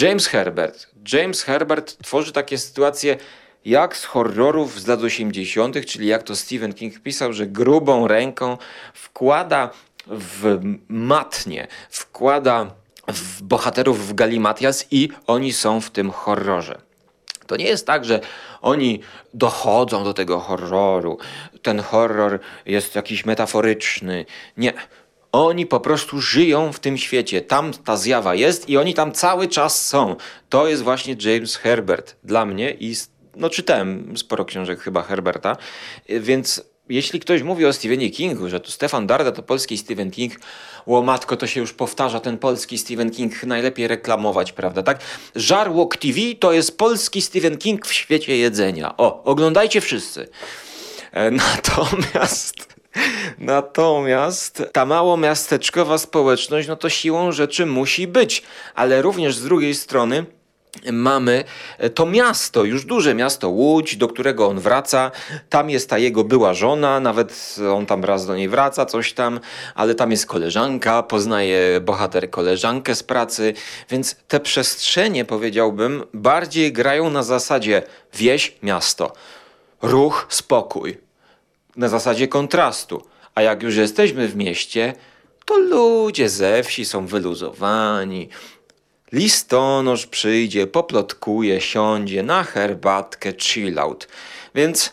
James 0.00 0.26
Herbert. 0.26 0.90
James 1.12 1.42
Herbert 1.42 1.98
tworzy 2.02 2.32
takie 2.32 2.58
sytuacje 2.58 3.16
jak 3.64 3.96
z 3.96 4.04
horrorów 4.04 4.80
z 4.80 4.86
lat 4.86 5.02
80., 5.02 5.86
czyli 5.86 6.06
jak 6.06 6.22
to 6.22 6.36
Stephen 6.36 6.74
King 6.74 7.00
pisał, 7.00 7.32
że 7.32 7.46
grubą 7.46 8.08
ręką 8.08 8.58
wkłada 8.94 9.70
w 10.06 10.60
matnie, 10.88 11.66
wkłada 11.90 12.74
w 13.08 13.42
bohaterów 13.42 14.08
w 14.08 14.14
galimatias 14.14 14.86
i 14.90 15.08
oni 15.26 15.52
są 15.52 15.80
w 15.80 15.90
tym 15.90 16.10
horrorze. 16.10 16.80
To 17.46 17.56
nie 17.56 17.64
jest 17.64 17.86
tak, 17.86 18.04
że 18.04 18.20
oni 18.62 19.00
dochodzą 19.34 20.04
do 20.04 20.14
tego 20.14 20.40
horroru. 20.40 21.18
Ten 21.62 21.80
horror 21.80 22.40
jest 22.66 22.94
jakiś 22.94 23.24
metaforyczny. 23.24 24.26
Nie. 24.56 24.72
Oni 25.32 25.66
po 25.66 25.80
prostu 25.80 26.20
żyją 26.20 26.72
w 26.72 26.80
tym 26.80 26.98
świecie. 26.98 27.40
Tam 27.40 27.72
ta 27.72 27.96
zjawa 27.96 28.34
jest 28.34 28.68
i 28.68 28.76
oni 28.76 28.94
tam 28.94 29.12
cały 29.12 29.48
czas 29.48 29.86
są. 29.86 30.16
To 30.48 30.68
jest 30.68 30.82
właśnie 30.82 31.16
James 31.20 31.56
Herbert 31.56 32.16
dla 32.24 32.46
mnie 32.46 32.70
i 32.80 32.94
no 33.36 33.50
czytałem 33.50 34.16
sporo 34.16 34.44
książek 34.44 34.80
chyba 34.80 35.02
Herberta, 35.02 35.56
więc 36.08 36.73
jeśli 36.88 37.20
ktoś 37.20 37.42
mówi 37.42 37.66
o 37.66 37.72
Stephenie 37.72 38.10
Kingu, 38.10 38.48
że 38.48 38.60
to 38.60 38.70
Stefan 38.70 39.06
Darda 39.06 39.32
to 39.32 39.42
polski 39.42 39.78
Stephen 39.78 40.10
King, 40.10 40.32
łomatko 40.86 41.36
to 41.36 41.46
się 41.46 41.60
już 41.60 41.72
powtarza, 41.72 42.20
ten 42.20 42.38
polski 42.38 42.78
Stephen 42.78 43.10
King 43.10 43.42
najlepiej 43.42 43.88
reklamować, 43.88 44.52
prawda, 44.52 44.82
tak? 44.82 45.00
Żarłok 45.36 45.96
TV 45.96 46.20
to 46.40 46.52
jest 46.52 46.78
polski 46.78 47.22
Stephen 47.22 47.58
King 47.58 47.86
w 47.86 47.92
świecie 47.92 48.36
jedzenia. 48.36 48.96
O, 48.96 49.24
oglądajcie 49.24 49.80
wszyscy. 49.80 50.28
E, 51.12 51.30
natomiast... 51.54 52.74
Natomiast 53.38 54.62
ta 54.72 54.86
mało 54.86 55.16
miasteczkowa 55.16 55.98
społeczność, 55.98 56.68
no 56.68 56.76
to 56.76 56.90
siłą 56.90 57.32
rzeczy 57.32 57.66
musi 57.66 58.06
być, 58.06 58.42
ale 58.74 59.02
również 59.02 59.36
z 59.36 59.44
drugiej 59.44 59.74
strony 59.74 60.24
mamy 60.92 61.44
to 61.94 62.06
miasto, 62.06 62.64
już 62.64 62.84
duże 62.84 63.14
miasto 63.14 63.48
Łódź, 63.48 63.96
do 63.96 64.08
którego 64.08 64.46
on 64.46 64.60
wraca. 64.60 65.10
Tam 65.48 65.70
jest 65.70 65.90
ta 65.90 65.98
jego 65.98 66.24
była 66.24 66.54
żona, 66.54 67.00
nawet 67.00 67.56
on 67.72 67.86
tam 67.86 68.04
raz 68.04 68.26
do 68.26 68.36
niej 68.36 68.48
wraca, 68.48 68.86
coś 68.86 69.12
tam, 69.12 69.40
ale 69.74 69.94
tam 69.94 70.10
jest 70.10 70.26
koleżanka, 70.26 71.02
poznaje 71.02 71.80
bohater 71.80 72.30
koleżankę 72.30 72.94
z 72.94 73.02
pracy, 73.02 73.54
więc 73.90 74.16
te 74.28 74.40
przestrzenie, 74.40 75.24
powiedziałbym, 75.24 76.04
bardziej 76.14 76.72
grają 76.72 77.10
na 77.10 77.22
zasadzie 77.22 77.82
wieś, 78.14 78.56
miasto, 78.62 79.12
ruch, 79.82 80.26
spokój, 80.28 80.98
na 81.76 81.88
zasadzie 81.88 82.28
kontrastu. 82.28 83.02
A 83.34 83.42
jak 83.42 83.62
już 83.62 83.76
jesteśmy 83.76 84.28
w 84.28 84.36
mieście, 84.36 84.94
to 85.44 85.58
ludzie 85.58 86.28
ze 86.28 86.62
wsi 86.62 86.84
są 86.84 87.06
wyluzowani, 87.06 88.28
Listonosz 89.12 90.06
przyjdzie, 90.06 90.66
poplotkuje, 90.66 91.60
siądzie 91.60 92.22
na 92.22 92.44
herbatkę, 92.44 93.32
chill 93.38 93.78
out. 93.78 94.08
Więc 94.54 94.92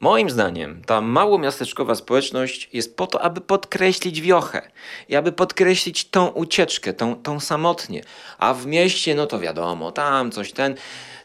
moim 0.00 0.30
zdaniem 0.30 0.82
ta 0.86 1.00
małomiasteczkowa 1.00 1.94
społeczność 1.94 2.68
jest 2.72 2.96
po 2.96 3.06
to, 3.06 3.22
aby 3.22 3.40
podkreślić 3.40 4.20
wiochę 4.20 4.70
i 5.08 5.16
aby 5.16 5.32
podkreślić 5.32 6.04
tą 6.04 6.28
ucieczkę, 6.28 6.92
tą, 6.92 7.22
tą 7.22 7.40
samotnie. 7.40 8.02
A 8.38 8.54
w 8.54 8.66
mieście, 8.66 9.14
no 9.14 9.26
to 9.26 9.40
wiadomo, 9.40 9.92
tam 9.92 10.30
coś 10.30 10.52
ten 10.52 10.74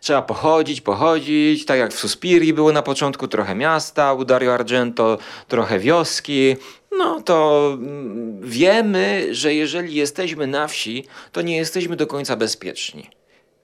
trzeba 0.02 0.22
pochodzić, 0.22 0.82
pochodzić, 0.82 1.66
tak 1.66 1.80
jak 1.80 1.94
w 1.94 2.00
Suspirii 2.00 2.54
było 2.54 2.72
na 2.72 2.82
początku, 2.82 3.28
trochę 3.28 3.56
miasta 3.56 4.14
u 4.14 4.26
Dario 4.26 4.54
Argento, 4.54 5.18
trochę 5.48 5.80
wioski, 5.80 6.56
no 6.91 7.22
to 7.22 7.69
mm, 7.74 8.41
wiemy, 8.41 9.27
że 9.31 9.53
jeżeli 9.53 9.96
jesteśmy 9.96 10.48
na 10.48 10.67
wsi, 10.67 11.05
to 11.31 11.41
nie 11.41 11.58
jesteśmy 11.58 11.96
do 11.96 12.08
końca 12.08 12.36
bezpieczni. 12.36 13.10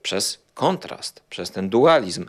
Przez 0.02 0.38
kontrast, 0.54 1.22
przez 1.30 1.50
ten 1.50 1.68
dualizm. 1.68 2.26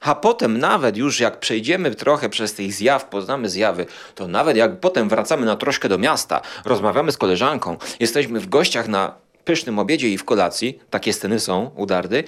A 0.00 0.14
potem 0.14 0.58
nawet 0.58 0.96
już 0.96 1.20
jak 1.20 1.40
przejdziemy 1.40 1.94
trochę 1.94 2.28
przez 2.28 2.54
tych 2.54 2.72
zjaw, 2.72 3.04
poznamy 3.04 3.48
zjawy, 3.48 3.86
to 4.14 4.28
nawet 4.28 4.56
jak 4.56 4.80
potem 4.80 5.08
wracamy 5.08 5.46
na 5.46 5.56
troszkę 5.56 5.88
do 5.88 5.98
miasta, 5.98 6.40
rozmawiamy 6.64 7.12
z 7.12 7.18
koleżanką, 7.18 7.76
jesteśmy 8.00 8.40
w 8.40 8.48
gościach 8.48 8.88
na 8.88 9.14
pysznym 9.44 9.78
obiedzie 9.78 10.08
i 10.08 10.18
w 10.18 10.24
kolacji, 10.24 10.78
takie 10.90 11.12
sceny 11.12 11.40
są 11.40 11.70
u 11.76 11.86
Dardy, 11.86 12.24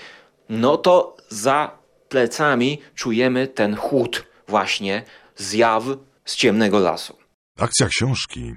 no 0.49 0.77
to 0.77 1.17
za 1.29 1.71
plecami 2.09 2.83
czujemy 2.95 3.47
ten 3.47 3.77
chłód 3.77 4.25
właśnie 4.49 5.03
zjaw 5.37 5.85
z 6.25 6.37
ciemnego 6.37 6.79
lasu. 6.79 7.24
Akcja 7.59 7.87
książki 7.89 8.55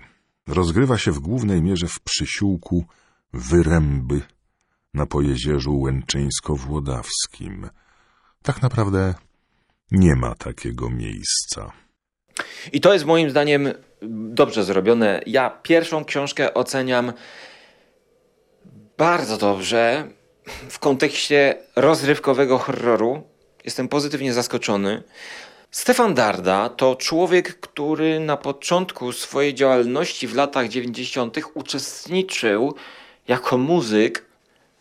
rozgrywa 0.48 0.98
się 0.98 1.12
w 1.12 1.20
głównej 1.20 1.62
mierze 1.62 1.88
w 1.88 2.00
przysiółku 2.00 2.86
Wyręby 3.34 4.22
na 4.94 5.06
Pojezierzu 5.06 5.80
Łęczyńsko-Włodawskim. 5.80 7.70
Tak 8.44 8.62
naprawdę 8.62 9.14
nie 9.92 10.16
ma 10.16 10.36
takiego 10.36 10.90
miejsca. 10.90 11.72
I 12.74 12.82
to 12.82 12.94
jest 12.94 13.06
moim 13.06 13.30
zdaniem 13.30 13.74
dobrze 14.30 14.64
zrobione. 14.64 15.22
Ja 15.26 15.50
pierwszą 15.50 16.06
książkę 16.06 16.54
oceniam 16.54 17.14
bardzo 18.98 19.38
dobrze 19.38 20.08
w 20.70 20.80
kontekście 20.80 21.64
rozrywkowego 21.76 22.58
horroru. 22.58 23.24
Jestem 23.66 23.88
pozytywnie 23.88 24.34
zaskoczony. 24.34 25.04
Stefan 25.72 26.14
Darda 26.14 26.70
to 26.70 26.96
człowiek, 26.96 27.60
który 27.60 28.20
na 28.20 28.38
początku 28.38 29.12
swojej 29.12 29.54
działalności 29.54 30.28
w 30.28 30.36
latach 30.36 30.68
90. 30.68 31.38
uczestniczył 31.54 32.76
jako 33.28 33.58
muzyk 33.58 34.26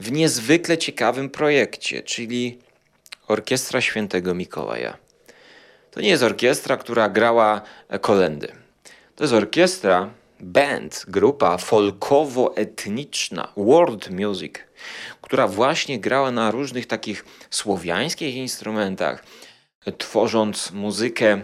w 0.01 0.13
niezwykle 0.13 0.79
ciekawym 0.79 1.31
projekcie, 1.31 2.03
czyli 2.03 2.59
Orkiestra 3.29 3.81
Świętego 3.81 4.35
Mikołaja. 4.35 4.97
To 5.91 6.01
nie 6.01 6.09
jest 6.09 6.23
orkiestra, 6.23 6.77
która 6.77 7.09
grała 7.09 7.61
kolendy. 8.01 8.53
To 9.17 9.25
jest 9.25 9.35
orkiestra, 9.35 10.11
band, 10.41 11.05
grupa 11.09 11.57
folkowo-etniczna, 11.57 13.53
world 13.57 14.11
music, 14.11 14.55
która 15.23 15.49
właśnie 15.49 16.01
grała 16.01 16.31
na 16.31 16.51
różnych 16.51 16.87
takich 16.87 17.25
słowiańskich 17.51 18.35
instrumentach, 18.35 19.25
tworząc 19.99 20.73
muzykę 20.73 21.43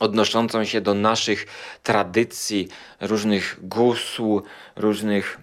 odnoszącą 0.00 0.64
się 0.64 0.80
do 0.80 0.94
naszych 0.94 1.46
tradycji, 1.82 2.68
różnych 3.00 3.58
gusł, 3.62 4.42
różnych 4.76 5.38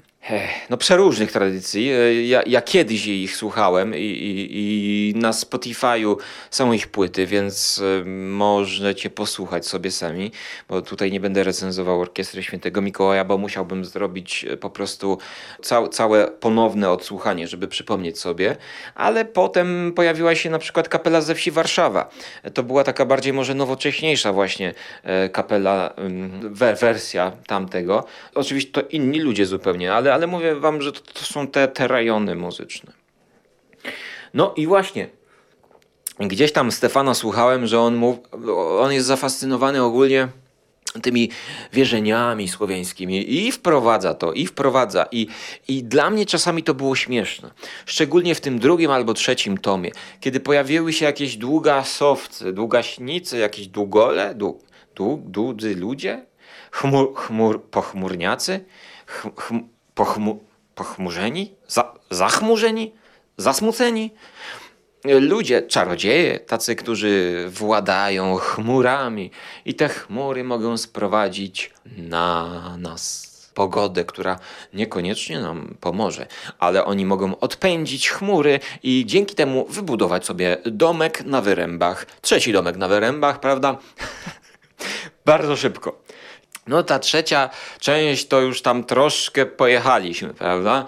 no 0.69 0.77
przeróżnych 0.77 1.31
tradycji. 1.31 1.91
E, 1.91 2.23
ja, 2.23 2.41
ja, 2.45 2.61
kiedyś 2.61 3.07
ich 3.07 3.35
słuchałem 3.35 3.95
i, 3.95 3.99
i, 3.99 4.49
i, 4.51 5.13
na 5.15 5.31
Spotify'u 5.31 6.15
są 6.51 6.71
ich 6.71 6.87
płyty, 6.87 7.25
więc 7.25 7.81
e, 8.01 8.05
możecie 8.27 9.09
posłuchać 9.09 9.67
sobie 9.67 9.91
sami, 9.91 10.31
bo 10.69 10.81
tutaj 10.81 11.11
nie 11.11 11.19
będę 11.19 11.43
recenzował 11.43 12.01
Orkiestry 12.01 12.43
Świętego 12.43 12.81
Mikołaja, 12.81 13.25
bo 13.25 13.37
musiałbym 13.37 13.85
zrobić 13.85 14.45
e, 14.45 14.57
po 14.57 14.69
prostu 14.69 15.17
cał, 15.61 15.87
całe 15.87 16.27
ponowne 16.27 16.89
odsłuchanie, 16.89 17.47
żeby 17.47 17.67
przypomnieć 17.67 18.19
sobie, 18.19 18.55
ale 18.95 19.25
potem 19.25 19.93
pojawiła 19.95 20.35
się 20.35 20.49
na 20.49 20.59
przykład 20.59 20.89
kapela 20.89 21.21
ze 21.21 21.35
wsi 21.35 21.51
Warszawa. 21.51 22.09
To 22.53 22.63
była 22.63 22.83
taka 22.83 23.05
bardziej 23.05 23.33
może 23.33 23.55
nowocześniejsza 23.55 24.33
właśnie 24.33 24.73
kapela, 25.31 25.93
wersja 26.73 27.31
tamtego. 27.47 28.05
Oczywiście 28.35 28.71
to 28.71 28.81
inni 28.81 29.19
ludzie 29.19 29.45
zupełnie, 29.45 29.93
ale 29.93 30.10
ale 30.13 30.27
mówię 30.27 30.55
wam, 30.55 30.81
że 30.81 30.91
to, 30.91 31.01
to 31.13 31.19
są 31.19 31.47
te, 31.47 31.67
te 31.67 32.35
muzyczne. 32.35 32.93
No 34.33 34.53
i 34.57 34.67
właśnie, 34.67 35.09
gdzieś 36.19 36.51
tam 36.51 36.71
Stefana 36.71 37.13
słuchałem, 37.13 37.67
że 37.67 37.79
on, 37.79 37.95
mów, 37.95 38.17
on 38.79 38.91
jest 38.93 39.07
zafascynowany 39.07 39.83
ogólnie 39.83 40.27
tymi 41.01 41.29
wierzeniami 41.73 42.47
słowiańskimi 42.47 43.33
i 43.33 43.51
wprowadza 43.51 44.13
to, 44.13 44.33
i 44.33 44.47
wprowadza. 44.47 45.05
I, 45.11 45.27
I 45.67 45.83
dla 45.83 46.09
mnie 46.09 46.25
czasami 46.25 46.63
to 46.63 46.73
było 46.73 46.95
śmieszne. 46.95 47.51
Szczególnie 47.85 48.35
w 48.35 48.41
tym 48.41 48.59
drugim 48.59 48.91
albo 48.91 49.13
trzecim 49.13 49.57
tomie, 49.57 49.91
kiedy 50.19 50.39
pojawiły 50.39 50.93
się 50.93 51.05
jakieś 51.05 51.37
długasowcy, 51.37 52.53
długaśnicy, 52.53 53.37
jakieś 53.37 53.67
długole, 53.67 54.35
dług, 54.35 54.63
dług, 54.95 55.21
dłudzy 55.21 55.75
ludzie, 55.75 56.25
chmur, 56.71 57.15
chmur, 57.15 57.63
pochmurniacy, 57.63 58.65
chm, 59.07 59.31
chm, 59.35 59.69
pochmu 59.95 60.39
pochmurzeni, 60.75 61.53
za 61.67 61.93
zachmurzeni, 62.09 62.93
zasmuceni. 63.37 64.11
Ludzie, 65.03 65.61
czarodzieje, 65.61 66.39
tacy, 66.39 66.75
którzy 66.75 67.45
władają 67.49 68.35
chmurami, 68.35 69.31
i 69.65 69.73
te 69.73 69.89
chmury 69.89 70.43
mogą 70.43 70.77
sprowadzić 70.77 71.73
na 71.97 72.77
nas 72.77 73.31
pogodę, 73.53 74.05
która 74.05 74.39
niekoniecznie 74.73 75.39
nam 75.39 75.75
pomoże, 75.79 76.27
ale 76.59 76.85
oni 76.85 77.05
mogą 77.05 77.39
odpędzić 77.39 78.09
chmury 78.09 78.59
i 78.83 79.05
dzięki 79.05 79.35
temu 79.35 79.65
wybudować 79.69 80.25
sobie 80.25 80.57
domek 80.65 81.25
na 81.25 81.41
wyrębach. 81.41 82.05
Trzeci 82.21 82.53
domek 82.53 82.77
na 82.77 82.87
wyrębach, 82.87 83.39
prawda? 83.39 83.77
Bardzo 85.25 85.55
szybko. 85.55 86.00
No 86.67 86.83
ta 86.83 86.99
trzecia 86.99 87.49
część 87.79 88.27
to 88.27 88.41
już 88.41 88.61
tam 88.61 88.83
troszkę 88.83 89.45
pojechaliśmy, 89.45 90.33
prawda? 90.33 90.85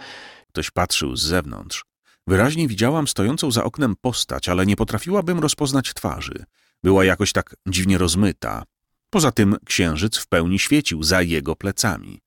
Ktoś 0.49 0.71
patrzył 0.71 1.15
z 1.15 1.23
zewnątrz. 1.23 1.85
Wyraźnie 2.27 2.67
widziałam 2.67 3.07
stojącą 3.07 3.51
za 3.51 3.63
oknem 3.63 3.95
postać, 4.01 4.49
ale 4.49 4.65
nie 4.65 4.75
potrafiłabym 4.75 5.39
rozpoznać 5.39 5.93
twarzy. 5.93 6.45
Była 6.83 7.05
jakoś 7.05 7.31
tak 7.31 7.55
dziwnie 7.67 7.97
rozmyta. 7.97 8.63
Poza 9.09 9.31
tym 9.31 9.57
księżyc 9.65 10.17
w 10.17 10.27
pełni 10.27 10.59
świecił 10.59 11.03
za 11.03 11.21
jego 11.21 11.55
plecami. 11.55 12.19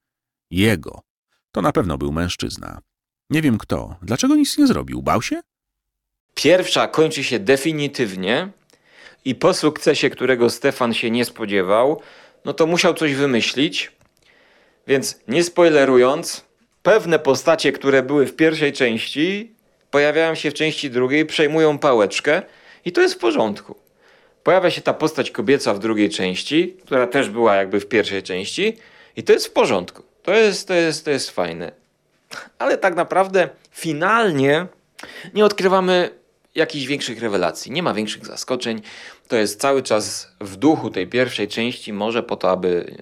Jego. 0.50 1.00
To 1.52 1.62
na 1.62 1.72
pewno 1.72 1.98
był 1.98 2.12
mężczyzna. 2.12 2.80
Nie 3.30 3.42
wiem 3.42 3.58
kto. 3.58 3.96
Dlaczego 4.02 4.36
nic 4.36 4.58
nie 4.58 4.66
zrobił? 4.66 5.02
Bał 5.02 5.22
się? 5.22 5.40
Pierwsza 6.34 6.88
kończy 6.88 7.24
się 7.24 7.38
definitywnie 7.38 8.48
i 9.24 9.34
po 9.34 9.54
sukcesie, 9.54 10.10
którego 10.10 10.50
Stefan 10.50 10.94
się 10.94 11.10
nie 11.10 11.24
spodziewał, 11.24 12.02
no 12.46 12.54
to 12.54 12.66
musiał 12.66 12.94
coś 12.94 13.14
wymyślić. 13.14 13.92
Więc 14.86 15.20
nie 15.28 15.44
spoilerując, 15.44 16.44
pewne 16.82 17.18
postacie, 17.18 17.72
które 17.72 18.02
były 18.02 18.26
w 18.26 18.36
pierwszej 18.36 18.72
części, 18.72 19.52
pojawiają 19.90 20.34
się 20.34 20.50
w 20.50 20.54
części 20.54 20.90
drugiej, 20.90 21.26
przejmują 21.26 21.78
pałeczkę 21.78 22.42
i 22.84 22.92
to 22.92 23.00
jest 23.00 23.14
w 23.14 23.18
porządku. 23.18 23.76
Pojawia 24.42 24.70
się 24.70 24.80
ta 24.80 24.94
postać 24.94 25.30
kobieca 25.30 25.74
w 25.74 25.78
drugiej 25.78 26.10
części, 26.10 26.76
która 26.84 27.06
też 27.06 27.30
była 27.30 27.56
jakby 27.56 27.80
w 27.80 27.86
pierwszej 27.86 28.22
części 28.22 28.76
i 29.16 29.22
to 29.22 29.32
jest 29.32 29.46
w 29.46 29.52
porządku. 29.52 30.02
To 30.22 30.34
jest, 30.34 30.68
to 30.68 30.74
jest, 30.74 31.04
to 31.04 31.10
jest 31.10 31.30
fajne. 31.30 31.72
Ale 32.58 32.78
tak 32.78 32.94
naprawdę 32.94 33.48
finalnie 33.72 34.66
nie 35.34 35.44
odkrywamy 35.44 36.10
jakichś 36.56 36.86
większych 36.86 37.20
rewelacji, 37.20 37.72
nie 37.72 37.82
ma 37.82 37.94
większych 37.94 38.26
zaskoczeń. 38.26 38.82
To 39.28 39.36
jest 39.36 39.60
cały 39.60 39.82
czas 39.82 40.32
w 40.40 40.56
duchu 40.56 40.90
tej 40.90 41.06
pierwszej 41.06 41.48
części, 41.48 41.92
może 41.92 42.22
po 42.22 42.36
to, 42.36 42.50
aby 42.50 42.96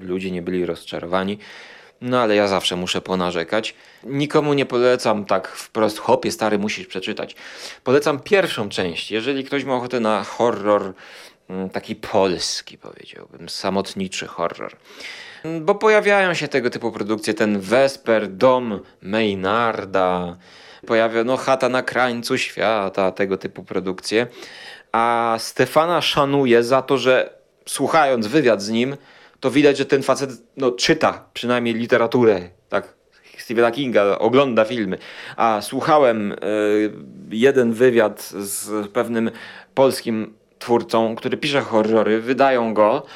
ludzie 0.00 0.30
nie 0.30 0.42
byli 0.42 0.66
rozczarowani. 0.66 1.38
No 2.00 2.20
ale 2.20 2.36
ja 2.36 2.48
zawsze 2.48 2.76
muszę 2.76 3.00
ponarzekać. 3.00 3.74
Nikomu 4.04 4.54
nie 4.54 4.66
polecam 4.66 5.24
tak 5.24 5.48
wprost, 5.48 5.98
hopie 5.98 6.32
stary, 6.32 6.58
musisz 6.58 6.86
przeczytać. 6.86 7.36
Polecam 7.84 8.20
pierwszą 8.20 8.68
część. 8.68 9.10
Jeżeli 9.10 9.44
ktoś 9.44 9.64
ma 9.64 9.74
ochotę 9.74 10.00
na 10.00 10.24
horror, 10.24 10.92
mm, 11.50 11.70
taki 11.70 11.96
polski 11.96 12.78
powiedziałbym, 12.78 13.48
samotniczy 13.48 14.26
horror. 14.26 14.76
Bo 15.60 15.74
pojawiają 15.74 16.34
się 16.34 16.48
tego 16.48 16.70
typu 16.70 16.92
produkcje, 16.92 17.34
ten 17.34 17.60
Vesper, 17.60 18.28
Dom 18.28 18.80
Maynarda, 19.02 20.36
pojawia 20.86 21.24
no 21.24 21.36
chata 21.36 21.68
na 21.68 21.82
krańcu 21.82 22.38
świata, 22.38 23.12
tego 23.12 23.36
typu 23.36 23.64
produkcje. 23.64 24.26
A 24.92 25.36
Stefana 25.38 26.00
szanuje 26.00 26.62
za 26.64 26.82
to, 26.82 26.98
że 26.98 27.40
słuchając 27.66 28.26
wywiad 28.26 28.62
z 28.62 28.70
nim, 28.70 28.96
to 29.40 29.50
widać, 29.50 29.76
że 29.78 29.84
ten 29.84 30.02
facet 30.02 30.30
no, 30.56 30.70
czyta 30.70 31.24
przynajmniej 31.34 31.74
literaturę, 31.74 32.40
tak? 32.68 33.00
Stephena 33.38 33.70
Kinga, 33.70 34.18
ogląda 34.18 34.64
filmy. 34.64 34.98
A 35.36 35.60
słuchałem 35.62 36.32
y, 36.32 36.36
jeden 37.30 37.72
wywiad 37.72 38.22
z 38.22 38.88
pewnym 38.88 39.30
polskim 39.74 40.34
twórcą, 40.58 41.16
który 41.16 41.36
pisze 41.36 41.60
horrory, 41.60 42.20
wydają 42.20 42.74
go. 42.74 43.06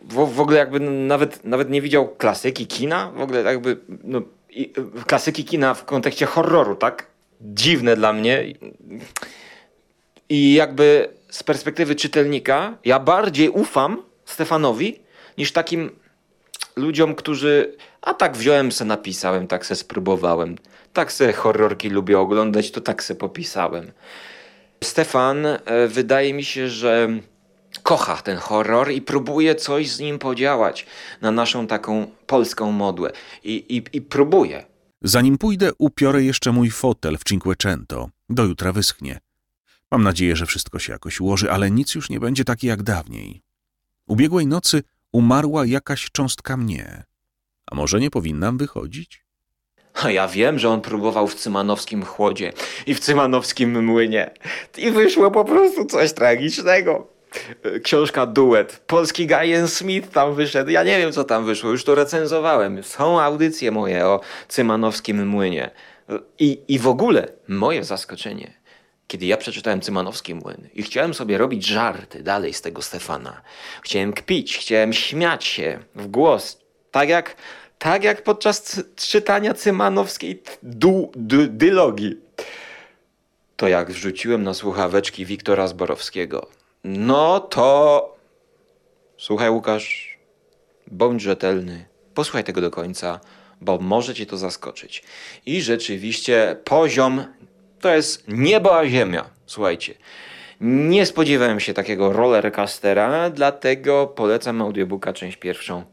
W, 0.00 0.34
w 0.34 0.40
ogóle 0.40 0.58
jakby 0.58 0.80
nawet, 0.80 1.44
nawet 1.44 1.70
nie 1.70 1.82
widział 1.82 2.08
klasyki 2.08 2.66
kina, 2.66 3.10
w 3.16 3.20
ogóle 3.20 3.42
jakby 3.42 3.76
no, 4.04 4.22
i, 4.50 4.72
klasyki 5.06 5.44
kina 5.44 5.74
w 5.74 5.84
kontekście 5.84 6.26
horroru, 6.26 6.76
tak? 6.76 7.06
Dziwne 7.42 7.96
dla 7.96 8.12
mnie. 8.12 8.44
I 10.28 10.54
jakby 10.54 11.08
z 11.30 11.42
perspektywy 11.42 11.94
czytelnika, 11.94 12.78
ja 12.84 12.98
bardziej 12.98 13.48
ufam 13.48 14.02
Stefanowi 14.24 15.00
niż 15.38 15.52
takim 15.52 15.90
ludziom, 16.76 17.14
którzy. 17.14 17.76
A 18.02 18.14
tak 18.14 18.36
wziąłem 18.36 18.72
se, 18.72 18.84
napisałem, 18.84 19.46
tak 19.46 19.66
se 19.66 19.76
spróbowałem. 19.76 20.56
Tak 20.92 21.12
se 21.12 21.32
horrorki 21.32 21.90
lubię 21.90 22.18
oglądać, 22.18 22.70
to 22.70 22.80
tak 22.80 23.02
se 23.02 23.14
popisałem. 23.14 23.92
Stefan, 24.84 25.46
e, 25.46 25.58
wydaje 25.88 26.34
mi 26.34 26.44
się, 26.44 26.68
że 26.68 27.08
kocha 27.82 28.16
ten 28.16 28.36
horror 28.36 28.90
i 28.90 29.02
próbuje 29.02 29.54
coś 29.54 29.90
z 29.90 30.00
nim 30.00 30.18
podziałać 30.18 30.86
na 31.20 31.30
naszą 31.30 31.66
taką 31.66 32.06
polską 32.26 32.72
modłę. 32.72 33.12
I, 33.44 33.76
i, 33.76 33.96
i 33.96 34.00
próbuje. 34.00 34.71
Zanim 35.04 35.38
pójdę, 35.38 35.70
upiorę 35.78 36.22
jeszcze 36.22 36.52
mój 36.52 36.70
fotel 36.70 37.18
w 37.18 37.24
Cinquecento. 37.24 38.08
Do 38.30 38.44
jutra 38.44 38.72
wyschnie. 38.72 39.20
Mam 39.90 40.02
nadzieję, 40.02 40.36
że 40.36 40.46
wszystko 40.46 40.78
się 40.78 40.92
jakoś 40.92 41.20
ułoży, 41.20 41.50
ale 41.50 41.70
nic 41.70 41.94
już 41.94 42.10
nie 42.10 42.20
będzie 42.20 42.44
takie 42.44 42.68
jak 42.68 42.82
dawniej. 42.82 43.42
Ubiegłej 44.06 44.46
nocy 44.46 44.82
umarła 45.12 45.66
jakaś 45.66 46.10
cząstka 46.12 46.56
mnie. 46.56 47.04
A 47.66 47.74
może 47.74 48.00
nie 48.00 48.10
powinnam 48.10 48.58
wychodzić? 48.58 49.24
A 49.94 50.10
ja 50.10 50.28
wiem, 50.28 50.58
że 50.58 50.68
on 50.68 50.80
próbował 50.80 51.28
w 51.28 51.34
cymanowskim 51.34 52.04
chłodzie 52.04 52.52
i 52.86 52.94
w 52.94 53.00
cymanowskim 53.00 53.84
młynie. 53.84 54.30
I 54.78 54.90
wyszło 54.90 55.30
po 55.30 55.44
prostu 55.44 55.84
coś 55.84 56.12
tragicznego. 56.12 57.11
Książka 57.82 58.26
Duet. 58.26 58.82
Polski 58.86 59.26
Guyan 59.26 59.68
Smith 59.68 60.10
tam 60.10 60.34
wyszedł. 60.34 60.70
Ja 60.70 60.84
nie 60.84 60.98
wiem, 60.98 61.12
co 61.12 61.24
tam 61.24 61.44
wyszło. 61.44 61.70
Już 61.70 61.84
to 61.84 61.94
recenzowałem. 61.94 62.82
Są 62.82 63.20
audycje 63.20 63.70
moje 63.70 64.06
o 64.06 64.20
cymanowskim 64.48 65.28
młynie. 65.28 65.70
I, 66.38 66.60
I 66.68 66.78
w 66.78 66.86
ogóle 66.88 67.28
moje 67.48 67.84
zaskoczenie 67.84 68.62
kiedy 69.12 69.26
ja 69.26 69.36
przeczytałem 69.36 69.80
Cymanowski 69.80 70.34
Młyn 70.34 70.68
i 70.74 70.82
chciałem 70.82 71.14
sobie 71.14 71.38
robić 71.38 71.66
żarty 71.66 72.22
dalej 72.22 72.52
z 72.52 72.62
tego 72.62 72.82
Stefana, 72.82 73.42
chciałem 73.82 74.12
kpić, 74.12 74.58
chciałem 74.58 74.92
śmiać 74.92 75.44
się 75.44 75.78
w 75.94 76.06
głos, 76.06 76.58
tak 76.90 77.08
jak, 77.08 77.36
tak 77.78 78.04
jak 78.04 78.24
podczas 78.24 78.82
czytania 78.96 79.54
cymanowskiej 79.54 80.42
du, 80.62 81.12
dylogii, 81.48 82.16
to 83.56 83.68
jak 83.68 83.90
wrzuciłem 83.90 84.42
na 84.42 84.54
słuchaweczki 84.54 85.26
Wiktora 85.26 85.66
Zborowskiego, 85.66 86.46
no 86.84 87.40
to 87.40 88.16
słuchaj 89.16 89.50
Łukasz, 89.50 90.18
bądź 90.86 91.22
rzetelny, 91.22 91.86
posłuchaj 92.14 92.44
tego 92.44 92.60
do 92.60 92.70
końca, 92.70 93.20
bo 93.60 93.78
może 93.78 94.14
cię 94.14 94.26
to 94.26 94.36
zaskoczyć. 94.36 95.02
I 95.46 95.62
rzeczywiście 95.62 96.56
poziom 96.64 97.24
to 97.80 97.94
jest 97.94 98.24
niebo 98.28 98.78
a 98.78 98.88
ziemia. 98.88 99.24
Słuchajcie. 99.46 99.94
Nie 100.60 101.06
spodziewałem 101.06 101.60
się 101.60 101.74
takiego 101.74 102.12
rollercoastera, 102.12 103.30
dlatego 103.30 104.06
polecam 104.06 104.62
audiobooka 104.62 105.12
część 105.12 105.36
pierwszą. 105.36 105.84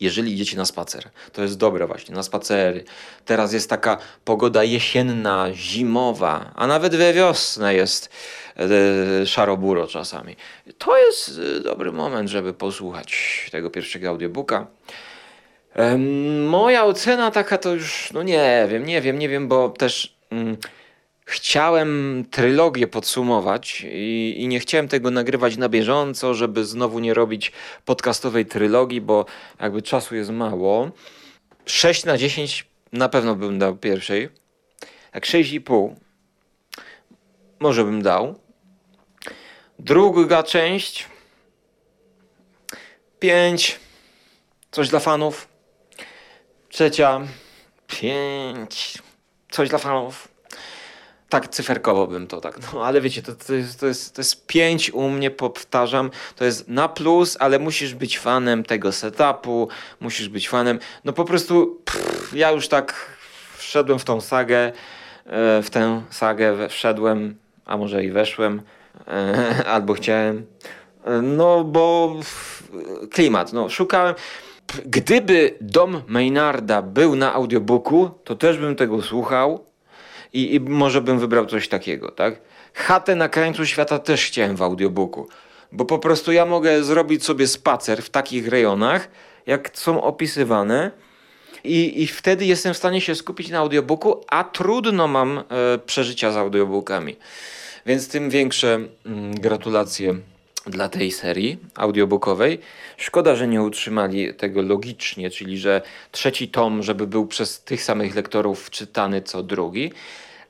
Jeżeli 0.00 0.32
idziecie 0.32 0.56
na 0.56 0.64
spacer, 0.64 1.10
to 1.32 1.42
jest 1.42 1.58
dobre 1.58 1.86
właśnie, 1.86 2.14
na 2.14 2.22
spacery. 2.22 2.84
Teraz 3.24 3.52
jest 3.52 3.70
taka 3.70 3.98
pogoda 4.24 4.64
jesienna, 4.64 5.48
zimowa, 5.52 6.52
a 6.54 6.66
nawet 6.66 6.96
we 6.96 7.12
wiosnę 7.12 7.74
jest 7.74 8.10
szaroburo 9.26 9.86
czasami. 9.86 10.36
To 10.78 10.98
jest 10.98 11.40
e, 11.58 11.60
dobry 11.60 11.92
moment, 11.92 12.28
żeby 12.28 12.54
posłuchać 12.54 13.48
tego 13.52 13.70
pierwszego 13.70 14.08
audiobooka. 14.08 14.66
Moja 16.48 16.84
ocena 16.84 17.30
taka 17.30 17.58
to 17.58 17.74
już, 17.74 18.12
no 18.12 18.22
nie 18.22 18.66
wiem, 18.70 18.86
nie 18.86 19.00
wiem, 19.00 19.18
nie 19.18 19.28
wiem, 19.28 19.48
bo 19.48 19.68
też 19.68 20.16
mm, 20.30 20.56
chciałem 21.24 22.24
trylogię 22.30 22.86
podsumować 22.86 23.86
i, 23.92 24.34
i 24.38 24.48
nie 24.48 24.60
chciałem 24.60 24.88
tego 24.88 25.10
nagrywać 25.10 25.56
na 25.56 25.68
bieżąco, 25.68 26.34
żeby 26.34 26.64
znowu 26.64 26.98
nie 26.98 27.14
robić 27.14 27.52
podcastowej 27.84 28.46
trylogii, 28.46 29.00
bo 29.00 29.26
jakby 29.60 29.82
czasu 29.82 30.16
jest 30.16 30.30
mało. 30.30 30.90
6 31.66 32.04
na 32.04 32.18
10 32.18 32.66
na 32.92 33.08
pewno 33.08 33.34
bym 33.34 33.58
dał 33.58 33.76
pierwszej. 33.76 34.28
Jak 35.14 35.24
6,5 35.24 35.94
może 37.60 37.84
bym 37.84 38.02
dał. 38.02 38.34
Druga 39.78 40.42
część. 40.42 41.08
5 43.18 43.80
coś 44.70 44.88
dla 44.88 45.00
fanów. 45.00 45.48
Trzecia, 46.68 47.20
pięć, 47.86 48.98
coś 49.50 49.68
dla 49.68 49.78
fanów. 49.78 50.28
Tak 51.28 51.48
cyferkowo 51.48 52.06
bym 52.06 52.26
to 52.26 52.40
tak, 52.40 52.72
no 52.72 52.86
ale 52.86 53.00
wiecie, 53.00 53.22
to, 53.22 53.32
to, 53.34 53.54
jest, 53.54 53.80
to, 53.80 53.86
jest, 53.86 54.14
to 54.14 54.20
jest 54.20 54.46
pięć 54.46 54.90
u 54.90 55.08
mnie, 55.08 55.30
powtarzam, 55.30 56.10
to 56.36 56.44
jest 56.44 56.68
na 56.68 56.88
plus, 56.88 57.36
ale 57.40 57.58
musisz 57.58 57.94
być 57.94 58.18
fanem 58.18 58.64
tego 58.64 58.92
setupu, 58.92 59.68
musisz 60.00 60.28
być 60.28 60.48
fanem, 60.48 60.78
no 61.04 61.12
po 61.12 61.24
prostu 61.24 61.80
pff, 61.84 62.32
ja 62.34 62.50
już 62.50 62.68
tak 62.68 63.16
wszedłem 63.56 63.98
w 63.98 64.04
tą 64.04 64.20
sagę, 64.20 64.72
e, 65.26 65.62
w 65.62 65.70
tę 65.70 66.02
sagę 66.10 66.68
wszedłem, 66.68 67.36
a 67.64 67.76
może 67.76 68.04
i 68.04 68.10
weszłem, 68.10 68.62
albo 69.66 69.94
chciałem, 69.94 70.46
E, 71.04 71.22
no 71.22 71.64
bo 71.64 72.16
klimat, 73.10 73.52
no 73.52 73.68
szukałem, 73.68 74.14
Gdyby 74.86 75.54
dom 75.60 76.02
Maynarda 76.06 76.82
był 76.82 77.16
na 77.16 77.34
audiobooku, 77.34 78.10
to 78.24 78.36
też 78.36 78.58
bym 78.58 78.76
tego 78.76 79.02
słuchał 79.02 79.64
i, 80.32 80.54
i 80.54 80.60
może 80.60 81.00
bym 81.00 81.18
wybrał 81.18 81.46
coś 81.46 81.68
takiego, 81.68 82.10
tak? 82.10 82.40
Chatę 82.74 83.14
na 83.14 83.28
krańcu 83.28 83.66
świata 83.66 83.98
też 83.98 84.24
chciałem 84.24 84.56
w 84.56 84.62
audiobooku, 84.62 85.28
bo 85.72 85.84
po 85.84 85.98
prostu 85.98 86.32
ja 86.32 86.46
mogę 86.46 86.82
zrobić 86.82 87.24
sobie 87.24 87.46
spacer 87.46 88.02
w 88.02 88.10
takich 88.10 88.48
rejonach, 88.48 89.08
jak 89.46 89.70
są 89.74 90.02
opisywane 90.02 90.90
i, 91.64 92.02
i 92.02 92.06
wtedy 92.06 92.46
jestem 92.46 92.74
w 92.74 92.76
stanie 92.76 93.00
się 93.00 93.14
skupić 93.14 93.50
na 93.50 93.58
audiobooku, 93.58 94.24
a 94.28 94.44
trudno 94.44 95.08
mam 95.08 95.38
e, 95.38 95.42
przeżycia 95.86 96.32
z 96.32 96.36
audiobookami. 96.36 97.16
Więc 97.86 98.08
tym 98.08 98.30
większe 98.30 98.80
mm, 99.06 99.34
gratulacje 99.34 100.14
dla 100.66 100.88
tej 100.88 101.12
serii 101.12 101.58
audiobookowej. 101.74 102.58
Szkoda, 102.96 103.36
że 103.36 103.48
nie 103.48 103.62
utrzymali 103.62 104.34
tego 104.34 104.62
logicznie, 104.62 105.30
czyli 105.30 105.58
że 105.58 105.82
trzeci 106.12 106.48
tom, 106.48 106.82
żeby 106.82 107.06
był 107.06 107.26
przez 107.26 107.60
tych 107.60 107.82
samych 107.82 108.14
lektorów 108.14 108.70
czytany 108.70 109.22
co 109.22 109.42
drugi, 109.42 109.92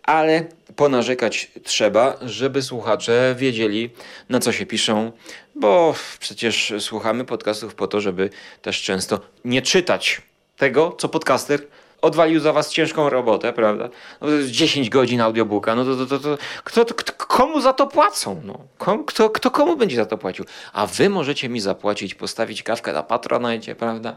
ale 0.03 0.45
ponarzekać 0.77 1.51
trzeba, 1.65 2.19
żeby 2.23 2.63
słuchacze 2.63 3.35
wiedzieli, 3.39 3.91
na 4.29 4.41
co 4.41 4.53
się 4.53 4.67
piszą, 4.67 5.13
bo 5.55 5.95
przecież 6.21 6.73
słuchamy 6.79 7.25
podcastów 7.25 7.75
po 7.75 7.87
to, 7.87 8.01
żeby 8.01 8.31
też 8.63 8.83
często 8.83 9.21
nie 9.45 9.63
czytać 9.63 10.23
tego, 10.57 10.97
co 10.99 11.09
podcaster 11.09 11.61
odwalił 12.03 12.41
za 12.41 12.53
was 12.53 12.71
ciężką 12.71 13.11
robotę, 13.11 13.53
prawda? 13.53 13.89
No 14.21 14.27
to 14.27 14.33
jest 14.33 14.51
10 14.51 14.91
godzin 14.91 15.21
audiobooka, 15.21 15.75
no 15.75 15.85
to, 15.85 15.97
to, 15.97 16.07
to, 16.07 16.19
to 16.19 16.39
kto, 16.65 16.85
kto, 16.85 17.13
komu 17.13 17.61
za 17.61 17.73
to 17.73 17.87
płacą? 17.87 18.41
No? 18.45 18.59
Kom, 18.79 19.05
kto, 19.05 19.31
kto 19.31 19.51
komu 19.51 19.77
będzie 19.77 19.97
za 19.97 20.07
to 20.07 20.19
płacił? 20.19 20.45
A 20.73 20.87
wy 20.87 21.11
możecie 21.11 21.49
mi 21.49 21.61
zapłacić, 21.61 22.15
postawić 22.15 22.63
kawkę 22.63 22.93
na 22.93 23.03
Patronite, 23.03 23.75
prawda? 23.75 24.17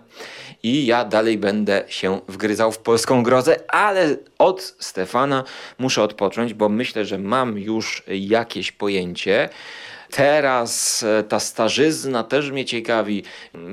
I 0.63 0.85
ja 0.85 1.05
dalej 1.05 1.37
będę 1.37 1.83
się 1.87 2.21
wgryzał 2.27 2.71
w 2.71 2.77
polską 2.77 3.23
grozę, 3.23 3.55
ale 3.67 4.17
od 4.39 4.61
Stefana 4.79 5.43
muszę 5.77 6.03
odpocząć, 6.03 6.53
bo 6.53 6.69
myślę, 6.69 7.05
że 7.05 7.17
mam 7.17 7.57
już 7.57 8.03
jakieś 8.07 8.71
pojęcie. 8.71 9.49
Teraz 10.11 11.03
e, 11.03 11.23
ta 11.23 11.39
starzyzna 11.39 12.23
też 12.23 12.51
mnie 12.51 12.65
ciekawi. 12.65 13.23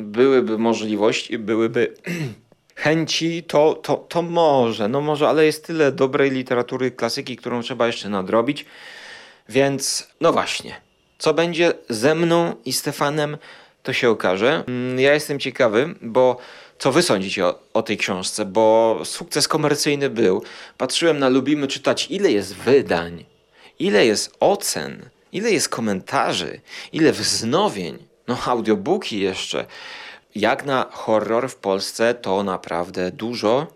Byłyby 0.01 0.59
możliwości, 0.59 1.39
byłyby 1.39 1.95
chęci, 2.75 3.43
to, 3.43 3.75
to, 3.75 3.97
to 3.97 4.23
może, 4.23 4.89
no 4.89 5.01
może, 5.01 5.29
ale 5.29 5.45
jest 5.45 5.67
tyle 5.67 5.93
dobrej 5.93 6.31
literatury 6.31 6.91
klasyki, 6.91 7.37
którą 7.37 7.63
trzeba 7.63 7.87
jeszcze 7.87 8.09
nadrobić. 8.09 8.65
Więc, 9.49 10.09
no 10.21 10.33
właśnie, 10.33 10.81
co 11.19 11.35
będzie 11.35 11.73
ze 11.89 12.15
mną 12.15 12.55
i 12.65 12.73
Stefanem, 12.73 13.37
to 13.83 13.93
się 13.93 14.11
okaże. 14.11 14.65
Mm, 14.69 15.01
Ja 15.01 15.15
jestem 15.15 15.39
ciekawy, 15.39 15.95
bo 16.03 16.37
co 16.79 16.93
wy 16.93 17.03
sądzicie 17.03 17.47
o, 17.47 17.59
o 17.75 17.83
tej 17.83 17.97
książce, 17.97 18.45
bo 18.45 19.01
sukces 19.05 19.49
komercyjny 19.49 20.11
był. 20.11 20.43
Patrzyłem 20.79 21.19
na 21.19 21.29
Lubimy 21.29 21.67
Czytać, 21.69 22.07
ile 22.11 22.33
jest 22.33 22.55
wydań, 22.55 23.25
ile 23.79 24.07
jest 24.07 24.37
ocen, 24.41 25.09
ile 25.33 25.51
jest 25.53 25.69
komentarzy, 25.69 26.61
ile 26.93 27.13
wznowień, 27.13 27.99
no 28.29 28.39
audiobooki 28.47 29.21
jeszcze. 29.21 29.65
Jak 30.35 30.65
na 30.65 30.87
horror 30.91 31.49
w 31.49 31.57
Polsce 31.57 32.15
to 32.15 32.43
naprawdę 32.43 33.11
dużo 33.11 33.67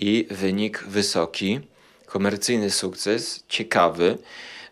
i 0.00 0.26
wynik 0.30 0.84
wysoki, 0.84 1.60
komercyjny 2.06 2.70
sukces, 2.70 3.44
ciekawy, 3.48 4.18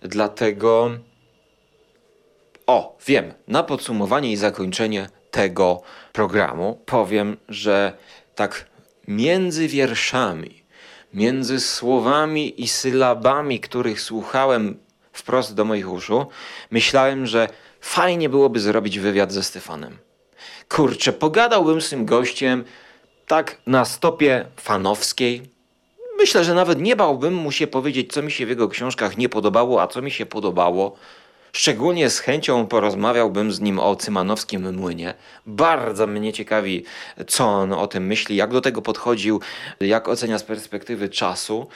dlatego 0.03 0.90
o, 2.66 2.98
wiem, 3.07 3.35
na 3.48 3.62
podsumowanie 3.62 4.33
i 4.33 4.37
zakończenie 4.37 5.09
tego 5.31 5.83
programu 6.12 6.81
powiem, 6.87 7.37
że 7.48 7.92
tak 8.35 8.66
między 9.09 9.68
wierszami, 9.68 10.62
między 11.14 11.61
słowami 11.61 12.62
i 12.62 12.68
sylabami, 12.68 13.61
których 13.61 14.01
słuchałem 14.01 14.79
wprost 15.12 15.55
do 15.55 15.64
moich 15.64 15.92
uszu, 15.92 16.27
myślałem, 16.70 17.27
że 17.27 17.48
fajnie 17.81 18.29
byłoby 18.29 18.61
zrobić 18.61 18.98
wywiad 18.98 19.33
ze 19.33 19.42
Stefanem. 19.42 20.08
Kurczę, 20.68 21.12
pogadałbym 21.12 21.81
z 21.81 21.90
tym 21.90 22.04
gościem 22.04 22.64
tak 23.26 23.57
na 23.66 23.85
stopie 23.85 24.46
fanowskiej. 24.57 25.42
Myślę, 26.18 26.44
że 26.44 26.54
nawet 26.54 26.81
nie 26.81 26.96
bałbym 26.96 27.35
mu 27.35 27.52
się 27.52 27.66
powiedzieć, 27.66 28.12
co 28.12 28.22
mi 28.22 28.31
się 28.31 28.46
w 28.46 28.48
jego 28.48 28.68
książkach 28.68 29.18
nie 29.18 29.28
podobało, 29.28 29.83
a 29.83 29.87
co 29.87 30.02
mi 30.02 30.11
się 30.11 30.26
podobało. 30.26 30.96
Szczególnie 31.52 32.11
z 32.11 32.18
chęcią 32.18 32.66
porozmawiałbym 32.66 33.52
z 33.52 33.61
nim 33.61 33.78
o 33.78 33.96
Cymanowskim 33.96 34.76
Młynie. 34.76 35.14
Bardzo 35.46 36.07
mnie 36.07 36.33
ciekawi, 36.33 36.85
co 37.26 37.46
on 37.46 37.72
o 37.72 37.87
tym 37.87 38.07
myśli, 38.07 38.37
jak 38.37 38.52
do 38.52 38.61
tego 38.61 38.83
podchodził, 38.83 39.40
jak 39.81 40.09
ocenia 40.09 40.38
z 40.38 40.42
perspektywy 40.42 41.09
czasu. 41.09 41.66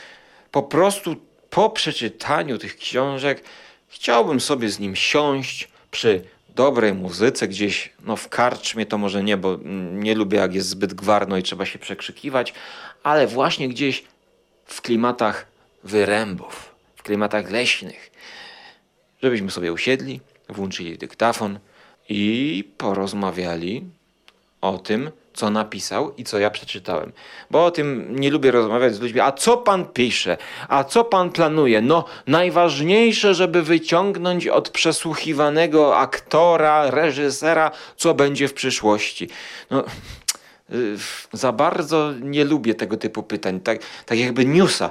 Po 0.50 0.62
prostu 0.62 1.16
po 1.50 1.70
przeczytaniu 1.70 2.58
tych 2.58 2.76
książek 2.76 3.44
chciałbym 3.88 4.40
sobie 4.40 4.68
z 4.68 4.78
nim 4.78 4.96
siąść 4.96 5.68
przy 5.90 6.24
dobrej 6.54 6.94
muzyce 6.94 7.48
gdzieś, 7.48 7.92
no 8.04 8.16
w 8.16 8.28
karczmie 8.28 8.86
to 8.86 8.98
może 8.98 9.22
nie, 9.22 9.36
bo 9.36 9.58
nie 9.92 10.14
lubię 10.14 10.38
jak 10.38 10.54
jest 10.54 10.68
zbyt 10.68 10.94
gwarno 10.94 11.36
i 11.36 11.42
trzeba 11.42 11.66
się 11.66 11.78
przekrzykiwać, 11.78 12.54
ale 13.02 13.26
właśnie 13.26 13.68
gdzieś 13.68 14.04
w 14.66 14.82
klimatach 14.82 15.46
wyrębów, 15.84 16.74
w 16.96 17.02
klimatach 17.02 17.50
leśnych, 17.50 18.10
żebyśmy 19.22 19.50
sobie 19.50 19.72
usiedli, 19.72 20.20
włączyli 20.48 20.98
dyktafon 20.98 21.58
i 22.08 22.72
porozmawiali 22.78 23.84
o 24.62 24.78
tym, 24.78 25.10
co 25.34 25.50
napisał 25.50 26.14
i 26.16 26.24
co 26.24 26.38
ja 26.38 26.50
przeczytałem. 26.50 27.12
Bo 27.50 27.64
o 27.64 27.70
tym 27.70 28.16
nie 28.20 28.30
lubię 28.30 28.50
rozmawiać 28.50 28.94
z 28.94 29.00
ludźmi. 29.00 29.20
A 29.20 29.32
co 29.32 29.56
pan 29.56 29.84
pisze? 29.84 30.36
A 30.68 30.84
co 30.84 31.04
pan 31.04 31.30
planuje? 31.30 31.80
No, 31.80 32.04
najważniejsze, 32.26 33.34
żeby 33.34 33.62
wyciągnąć 33.62 34.46
od 34.46 34.70
przesłuchiwanego 34.70 35.98
aktora, 35.98 36.90
reżysera, 36.90 37.70
co 37.96 38.14
będzie 38.14 38.48
w 38.48 38.54
przyszłości. 38.54 39.28
No, 39.70 39.84
y, 40.72 40.96
za 41.32 41.52
bardzo 41.52 42.12
nie 42.20 42.44
lubię 42.44 42.74
tego 42.74 42.96
typu 42.96 43.22
pytań. 43.22 43.60
Tak, 43.60 43.78
tak 44.06 44.18
jakby 44.18 44.46
newsa. 44.46 44.90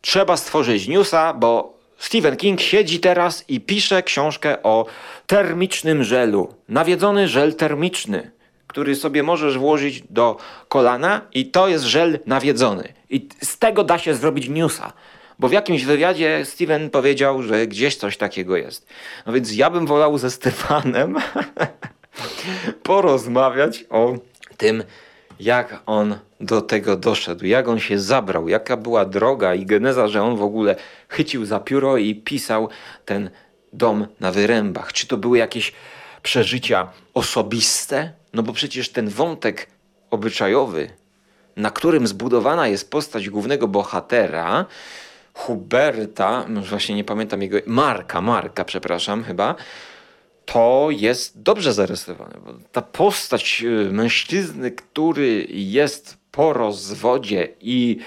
Trzeba 0.00 0.36
stworzyć 0.36 0.88
newsa, 0.88 1.34
bo 1.34 1.80
Stephen 1.98 2.36
King 2.36 2.60
siedzi 2.60 3.00
teraz 3.00 3.44
i 3.48 3.60
pisze 3.60 4.02
książkę 4.02 4.62
o 4.62 4.86
termicznym 5.26 6.04
żelu. 6.04 6.54
Nawiedzony 6.68 7.28
żel 7.28 7.54
termiczny, 7.54 8.30
który 8.70 8.96
sobie 8.96 9.22
możesz 9.22 9.58
włożyć 9.58 10.02
do 10.10 10.36
kolana 10.68 11.20
i 11.34 11.46
to 11.46 11.68
jest 11.68 11.84
żel 11.84 12.18
nawiedzony. 12.26 12.92
I 13.10 13.28
z 13.42 13.58
tego 13.58 13.84
da 13.84 13.98
się 13.98 14.14
zrobić 14.14 14.48
newsa. 14.48 14.92
Bo 15.38 15.48
w 15.48 15.52
jakimś 15.52 15.84
wywiadzie 15.84 16.44
Steven 16.44 16.90
powiedział, 16.90 17.42
że 17.42 17.66
gdzieś 17.66 17.96
coś 17.96 18.16
takiego 18.16 18.56
jest. 18.56 18.86
No 19.26 19.32
więc 19.32 19.54
ja 19.54 19.70
bym 19.70 19.86
wolał 19.86 20.18
ze 20.18 20.30
Stefanem 20.30 21.16
porozmawiać 22.82 23.84
o 23.90 24.14
tym, 24.56 24.82
jak 25.40 25.82
on 25.86 26.18
do 26.40 26.60
tego 26.60 26.96
doszedł, 26.96 27.46
jak 27.46 27.68
on 27.68 27.78
się 27.78 27.98
zabrał, 27.98 28.48
jaka 28.48 28.76
była 28.76 29.04
droga 29.04 29.54
i 29.54 29.66
geneza, 29.66 30.08
że 30.08 30.22
on 30.22 30.36
w 30.36 30.42
ogóle 30.42 30.76
chycił 31.08 31.44
za 31.44 31.60
pióro 31.60 31.96
i 31.96 32.14
pisał 32.14 32.68
ten 33.04 33.30
dom 33.72 34.06
na 34.20 34.32
wyrębach. 34.32 34.92
Czy 34.92 35.06
to 35.06 35.16
były 35.16 35.38
jakieś 35.38 35.72
przeżycia 36.22 36.92
osobiste? 37.14 38.12
No 38.32 38.42
bo 38.42 38.52
przecież 38.52 38.88
ten 38.88 39.08
wątek 39.08 39.66
obyczajowy, 40.10 40.90
na 41.56 41.70
którym 41.70 42.06
zbudowana 42.06 42.68
jest 42.68 42.90
postać 42.90 43.28
głównego 43.28 43.68
bohatera, 43.68 44.66
Huberta, 45.34 46.44
no 46.48 46.60
właśnie 46.60 46.94
nie 46.94 47.04
pamiętam 47.04 47.42
jego, 47.42 47.58
Marka, 47.66 48.20
Marka, 48.20 48.64
przepraszam, 48.64 49.24
chyba, 49.24 49.54
to 50.44 50.88
jest 50.90 51.42
dobrze 51.42 51.72
zarysowane. 51.72 52.34
Ta 52.72 52.82
postać 52.82 53.62
y, 53.62 53.92
mężczyzny, 53.92 54.70
który 54.70 55.46
jest 55.50 56.16
po 56.32 56.52
rozwodzie 56.52 57.48
i 57.60 57.98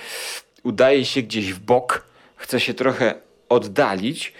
udaje 0.63 1.05
się 1.05 1.21
gdzieś 1.21 1.53
w 1.53 1.59
bok, 1.59 2.05
chce 2.35 2.59
się 2.59 2.73
trochę 2.73 3.15
oddalić, 3.49 4.33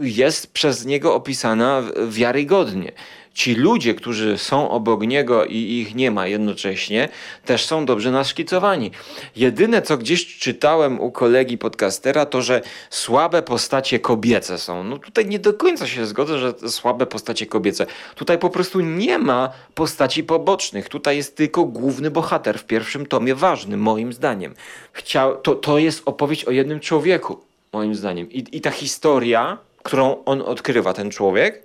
jest 0.00 0.52
przez 0.52 0.84
niego 0.84 1.14
opisana 1.14 1.82
wiarygodnie 2.08 2.92
ci 3.34 3.54
ludzie, 3.54 3.94
którzy 3.94 4.38
są 4.38 4.70
obok 4.70 5.02
niego 5.02 5.44
i 5.44 5.56
ich 5.56 5.94
nie 5.94 6.10
ma 6.10 6.26
jednocześnie, 6.26 7.08
też 7.44 7.64
są 7.64 7.86
dobrze 7.86 8.10
naszkicowani. 8.10 8.90
Jedyne, 9.36 9.82
co 9.82 9.96
gdzieś 9.96 10.38
czytałem 10.38 11.00
u 11.00 11.10
kolegi 11.10 11.58
podcastera, 11.58 12.26
to, 12.26 12.42
że 12.42 12.62
słabe 12.90 13.42
postacie 13.42 14.00
kobiece 14.00 14.58
są. 14.58 14.84
No 14.84 14.98
tutaj 14.98 15.26
nie 15.26 15.38
do 15.38 15.54
końca 15.54 15.86
się 15.86 16.06
zgodzę, 16.06 16.38
że 16.38 16.54
słabe 16.68 17.06
postacie 17.06 17.46
kobiece. 17.46 17.86
Tutaj 18.14 18.38
po 18.38 18.50
prostu 18.50 18.80
nie 18.80 19.18
ma 19.18 19.52
postaci 19.74 20.24
pobocznych. 20.24 20.88
Tutaj 20.88 21.16
jest 21.16 21.36
tylko 21.36 21.64
główny 21.64 22.10
bohater 22.10 22.58
w 22.58 22.64
pierwszym 22.64 23.06
tomie 23.06 23.34
ważny, 23.34 23.76
moim 23.76 24.12
zdaniem. 24.12 24.54
Chciał, 24.92 25.36
to, 25.36 25.54
to 25.54 25.78
jest 25.78 26.02
opowieść 26.04 26.44
o 26.44 26.50
jednym 26.50 26.80
człowieku, 26.80 27.40
moim 27.72 27.94
zdaniem. 27.94 28.30
I, 28.30 28.44
i 28.56 28.60
ta 28.60 28.70
historia 28.70 29.58
którą 29.82 30.24
on 30.24 30.42
odkrywa, 30.42 30.92
ten 30.92 31.10
człowiek. 31.10 31.64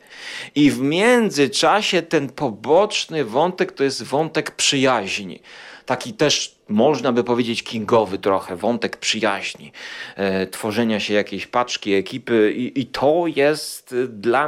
I 0.55 0.71
w 0.71 0.79
międzyczasie 0.79 2.01
ten 2.01 2.29
poboczny 2.29 3.25
wątek 3.25 3.71
to 3.71 3.83
jest 3.83 4.03
wątek 4.03 4.51
przyjaźni. 4.51 5.39
Taki 5.85 6.13
też 6.13 6.55
można 6.69 7.11
by 7.11 7.23
powiedzieć 7.23 7.63
kingowy 7.63 8.17
trochę, 8.17 8.55
wątek 8.55 8.97
przyjaźni, 8.97 9.71
e, 10.15 10.47
tworzenia 10.47 10.99
się 10.99 11.13
jakiejś 11.13 11.47
paczki, 11.47 11.93
ekipy 11.93 12.53
i, 12.57 12.81
i 12.81 12.85
to 12.85 13.23
jest 13.35 13.95
dla 14.07 14.45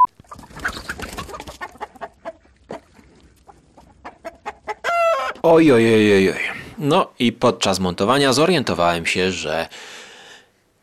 Oj, 5.42 5.72
oj, 5.72 5.94
oj, 5.94 6.28
oj. 6.28 6.34
No 6.78 7.10
i 7.18 7.32
podczas 7.32 7.78
montowania 7.80 8.32
zorientowałem 8.32 9.06
się, 9.06 9.32
że 9.32 9.68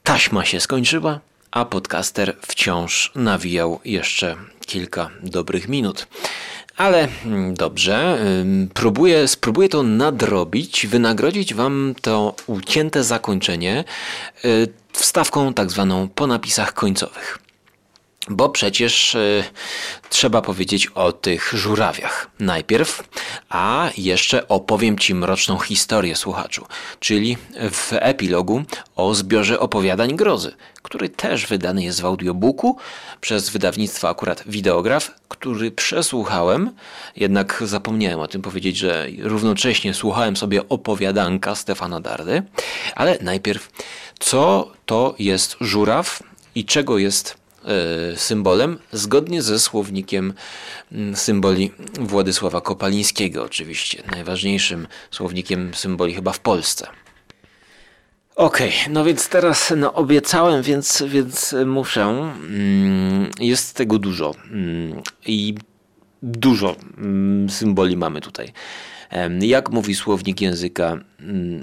taśma 0.08 0.46
się 0.46 0.60
skończyła, 0.60 1.20
a 1.52 1.65
podcaster 1.65 2.36
wciąż 2.41 3.12
nawijał 3.15 3.80
jeszcze 3.86 4.36
kilka 4.65 5.10
dobrych 5.24 5.67
minut. 5.67 6.08
Ale 6.78 7.08
mm, 7.26 7.54
dobrze, 7.54 8.17
próbuję, 8.74 9.28
spróbuję 9.28 9.70
to 9.70 9.84
nadrobić, 9.84 10.88
wynagrodzić 10.88 11.54
Wam 11.54 11.96
to 12.02 12.36
ucięte 12.48 13.04
zakończenie 13.04 13.84
y, 14.46 14.67
wstawką 14.91 15.54
tak 15.54 15.72
zwaną 15.72 16.08
po 16.15 16.28
napisach 16.28 16.74
końcowych. 16.74 17.39
Bo 18.29 18.49
przecież 18.49 19.15
y, 19.15 19.43
trzeba 20.09 20.41
powiedzieć 20.41 20.87
o 20.87 21.11
tych 21.11 21.53
żurawiach 21.53 22.29
najpierw, 22.39 23.03
a 23.49 23.89
jeszcze 23.97 24.47
opowiem 24.47 24.97
Ci 24.97 25.15
mroczną 25.15 25.59
historię 25.59 26.15
słuchaczu, 26.15 26.65
czyli 26.99 27.37
w 27.71 27.89
epilogu 27.93 28.63
o 28.95 29.15
zbiorze 29.15 29.59
opowiadań 29.59 30.15
grozy, 30.15 30.55
który 30.81 31.09
też 31.09 31.47
wydany 31.47 31.83
jest 31.83 32.01
w 32.01 32.05
audiobooku 32.05 32.77
przez 33.21 33.49
wydawnictwo 33.49 34.09
akurat 34.09 34.43
Wideograf, 34.45 35.11
który 35.27 35.71
przesłuchałem, 35.71 36.71
jednak 37.15 37.63
zapomniałem 37.65 38.19
o 38.19 38.27
tym 38.27 38.41
powiedzieć, 38.41 38.77
że 38.77 39.07
równocześnie 39.19 39.93
słuchałem 39.93 40.37
sobie 40.37 40.69
opowiadanka 40.69 41.55
Stefana 41.55 41.99
Dardy, 41.99 42.43
ale 42.95 43.17
najpierw 43.21 43.69
co 44.19 44.71
to 44.85 45.15
jest 45.19 45.55
żuraw 45.61 46.23
i 46.55 46.65
czego 46.65 46.97
jest 46.97 47.37
symbolem, 48.15 48.77
zgodnie 48.91 49.41
ze 49.41 49.60
słownikiem 49.60 50.34
mm, 50.91 51.15
symboli 51.15 51.71
Władysława 51.99 52.62
Kopalińskiego, 52.62 53.43
oczywiście, 53.43 54.03
najważniejszym 54.12 54.88
słownikiem 55.12 55.73
symboli 55.73 56.13
chyba 56.13 56.32
w 56.32 56.39
Polsce. 56.39 56.88
Okej, 58.36 58.69
okay, 58.69 58.93
no 58.93 59.03
więc 59.03 59.30
teraz 59.30 59.73
no, 59.77 59.93
obiecałem, 59.93 60.62
więc, 60.62 61.03
więc 61.08 61.56
muszę. 61.65 62.03
Mm, 62.03 63.30
jest 63.39 63.75
tego 63.75 63.99
dużo 63.99 64.34
mm, 64.51 65.01
i 65.25 65.56
dużo 66.23 66.75
symboli 67.49 67.97
mamy 67.97 68.21
tutaj. 68.21 68.53
Jak 69.39 69.69
mówi 69.69 69.95
słownik 69.95 70.41
języka 70.41 70.97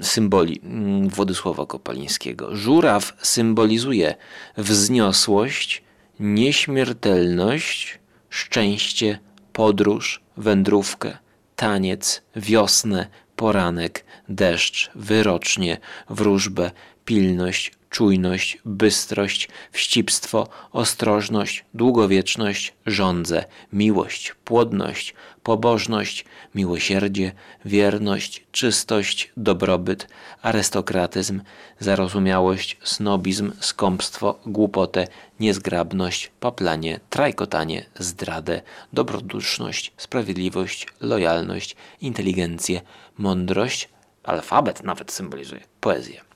symboli 0.01 0.61
Władysława 1.07 1.65
Kopalińskiego? 1.65 2.55
Żuraw 2.55 3.13
symbolizuje 3.21 4.15
wzniosłość, 4.57 5.83
nieśmiertelność, 6.19 7.99
szczęście, 8.29 9.19
podróż, 9.53 10.21
wędrówkę, 10.37 11.17
taniec, 11.55 12.21
wiosnę, 12.35 13.07
poranek, 13.35 14.05
deszcz, 14.29 14.91
wyrocznie, 14.95 15.77
wróżbę, 16.09 16.71
pilność, 17.05 17.71
czujność, 17.95 18.57
bystrość, 18.65 19.49
wścibstwo, 19.71 20.47
ostrożność, 20.71 21.65
długowieczność, 21.73 22.73
żądzę, 22.85 23.45
miłość, 23.73 24.33
płodność, 24.45 25.13
pobożność, 25.43 26.25
miłosierdzie, 26.55 27.31
wierność, 27.65 28.43
czystość, 28.51 29.31
dobrobyt, 29.37 30.07
arystokratyzm, 30.41 31.41
zarozumiałość, 31.79 32.77
snobizm, 32.83 33.51
skąpstwo, 33.59 34.39
głupotę, 34.45 35.07
niezgrabność, 35.39 36.31
paplanie, 36.39 36.99
trajkotanie, 37.09 37.85
zdradę, 37.99 38.61
dobroduszność, 38.93 39.93
sprawiedliwość, 39.97 40.87
lojalność, 41.01 41.75
inteligencję, 42.01 42.81
mądrość, 43.17 43.89
alfabet 44.23 44.83
nawet 44.83 45.11
symbolizuje, 45.11 45.61
poezję. 45.81 46.34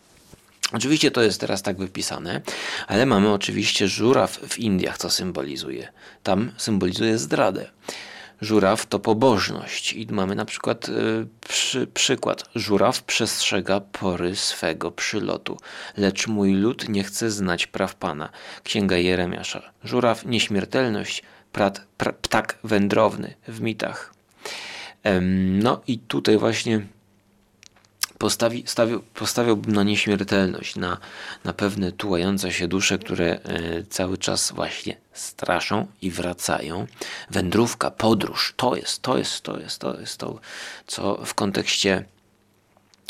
Oczywiście 0.73 1.11
to 1.11 1.21
jest 1.21 1.41
teraz 1.41 1.61
tak 1.61 1.77
wypisane, 1.77 2.41
ale 2.87 3.05
mamy 3.05 3.33
oczywiście 3.33 3.87
żuraw 3.87 4.31
w 4.31 4.59
Indiach, 4.59 4.97
co 4.97 5.09
symbolizuje. 5.09 5.87
Tam 6.23 6.51
symbolizuje 6.57 7.17
zdradę. 7.17 7.69
Żuraw 8.41 8.85
to 8.85 8.99
pobożność 8.99 9.93
i 9.93 10.07
mamy 10.11 10.35
na 10.35 10.45
przykład 10.45 10.89
y, 10.89 10.91
przy, 11.47 11.87
przykład. 11.87 12.49
Żuraw 12.55 13.03
przestrzega 13.03 13.79
pory 13.79 14.35
swego 14.35 14.91
przylotu, 14.91 15.57
lecz 15.97 16.27
mój 16.27 16.53
lud 16.53 16.89
nie 16.89 17.03
chce 17.03 17.31
znać 17.31 17.67
praw 17.67 17.95
Pana. 17.95 18.29
Księga 18.63 18.97
Jeremiasza. 18.97 19.71
Żuraw 19.83 20.25
nieśmiertelność, 20.25 21.23
prat, 21.51 21.85
pra, 21.97 22.13
ptak 22.13 22.57
wędrowny 22.63 23.33
w 23.47 23.61
mitach. 23.61 24.13
No 25.61 25.81
i 25.87 25.99
tutaj 25.99 26.37
właśnie 26.37 26.81
Postawi, 28.19 28.63
stawił, 28.67 29.01
postawiłbym 29.01 29.75
na 29.75 29.83
nieśmiertelność, 29.83 30.75
na, 30.75 30.97
na 31.43 31.53
pewne 31.53 31.91
tułające 31.91 32.51
się 32.51 32.67
dusze, 32.67 32.97
które 32.97 33.25
e, 33.25 33.39
cały 33.83 34.17
czas 34.17 34.51
właśnie 34.51 34.97
straszą 35.13 35.87
i 36.01 36.11
wracają. 36.11 36.87
Wędrówka, 37.29 37.91
podróż, 37.91 38.53
to 38.57 38.75
jest, 38.75 39.01
to 39.01 39.17
jest, 39.17 39.41
to 39.41 39.59
jest, 39.59 39.79
to 39.79 39.99
jest 39.99 40.17
to, 40.17 40.39
co 40.87 41.25
w 41.25 41.33
kontekście 41.33 42.05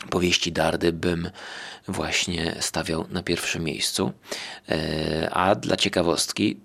powieści 0.10 0.52
Dardy 0.52 0.94
bym 0.94 1.30
właśnie 1.88 2.56
stawiał 2.60 3.06
na 3.10 3.24
pierwszym 3.24 3.64
miejscu. 3.64 4.12
E, 4.70 5.30
a 5.34 5.56
dla 5.56 5.76
ciekawostki, 5.76 6.58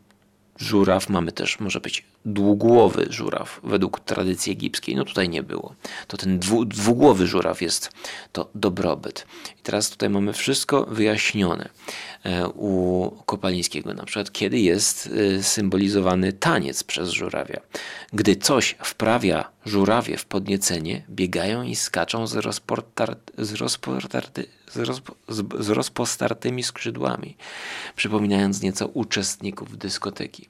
żuraw 0.59 1.09
mamy 1.09 1.33
też, 1.33 1.61
może 1.61 1.81
być 1.81 2.05
dwugłowy 2.25 3.07
żuraw 3.11 3.61
według 3.65 4.01
tradycji 4.01 4.53
egipskiej. 4.53 4.97
No 4.97 5.05
tutaj 5.05 5.29
nie 5.29 5.43
było. 5.43 5.75
To 6.07 6.17
ten 6.17 6.39
dwu, 6.39 6.65
dwugłowy 6.65 7.27
żuraw 7.27 7.63
jest 7.63 7.91
to 8.33 8.51
dobrobyt. 8.55 9.27
I 9.61 9.63
teraz 9.63 9.91
tutaj 9.91 10.11
mamy 10.11 10.33
wszystko 10.33 10.85
wyjaśnione 10.85 11.69
e, 12.25 12.49
u 12.49 13.11
Kopalińskiego. 13.27 13.95
Na 13.95 14.05
przykład, 14.05 14.33
kiedy 14.33 14.59
jest 14.59 15.11
e, 15.39 15.43
symbolizowany 15.43 16.33
taniec 16.33 16.85
przez 16.85 17.11
żurawia. 17.11 17.61
Gdy 18.13 18.37
coś 18.37 18.77
wprawia 18.85 19.51
żurawie 19.67 20.17
w 20.17 20.25
podniecenie, 20.25 21.03
biegają 21.11 21.63
i 21.63 21.77
skaczą 21.77 22.27
z, 22.27 22.35
rozportar, 22.35 23.17
z, 23.39 23.55
rozportarty, 23.55 24.47
z, 24.75 24.79
rozpo, 24.79 25.15
z, 25.29 25.65
z 25.65 25.69
rozpostartymi 25.69 26.63
skrzydłami, 26.63 27.37
przypominając 27.97 28.63
nieco 28.63 28.87
uczestników 28.87 29.79
dyskoteki. 29.79 30.49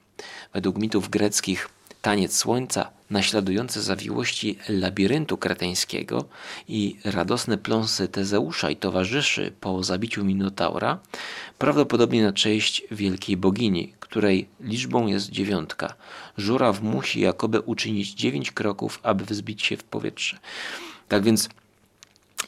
Według 0.53 0.77
mitów 0.77 1.09
greckich 1.09 1.69
taniec 2.01 2.37
słońca, 2.37 2.89
naśladujący 3.09 3.81
zawiłości 3.81 4.57
labiryntu 4.69 5.37
kreteńskiego 5.37 6.25
i 6.67 6.97
radosne 7.03 7.57
pląsy 7.57 8.07
Tezeusza 8.07 8.69
i 8.69 8.75
towarzyszy 8.75 9.53
po 9.61 9.83
zabiciu 9.83 10.25
Minotaura, 10.25 10.99
prawdopodobnie 11.57 12.23
na 12.23 12.33
cześć 12.33 12.83
wielkiej 12.91 13.37
bogini, 13.37 13.93
której 13.99 14.47
liczbą 14.59 15.07
jest 15.07 15.29
dziewiątka. 15.29 15.93
Żuraw 16.37 16.81
musi 16.81 17.19
jakoby 17.19 17.59
uczynić 17.61 18.13
dziewięć 18.13 18.51
kroków, 18.51 18.99
aby 19.03 19.25
wzbić 19.25 19.63
się 19.63 19.77
w 19.77 19.83
powietrze. 19.83 20.37
Tak 21.07 21.23
więc 21.23 21.49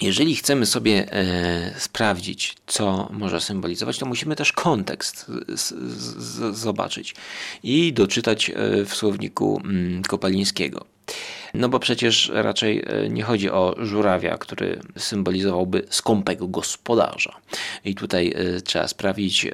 jeżeli 0.02 0.36
chcemy 0.36 0.66
sobie 0.66 1.14
e, 1.14 1.80
sprawdzić, 1.80 2.56
co 2.68 3.10
może 3.12 3.42
symbolizować, 3.42 3.98
to 3.98 4.06
musimy 4.06 4.36
też 4.36 4.54
kontekst 4.54 5.32
z, 5.48 5.74
z, 5.92 6.58
zobaczyć 6.58 7.16
i 7.64 7.94
doczytać 7.94 8.50
e, 8.50 8.54
w 8.86 8.96
słowniku 8.96 9.62
mm, 9.64 10.04
Kopalińskiego. 10.04 10.86
No 11.54 11.70
bo 11.70 11.80
przecież 11.80 12.32
raczej 12.34 12.84
e, 12.86 13.10
nie 13.10 13.24
chodzi 13.24 13.50
o 13.50 13.76
żurawia, 13.78 14.38
który 14.38 14.80
symbolizowałby 14.98 15.86
skąpego 15.90 16.48
gospodarza. 16.48 17.36
I 17.86 17.96
tutaj 17.96 18.34
e, 18.36 18.62
trzeba 18.62 18.88
sprawdzić 18.88 19.48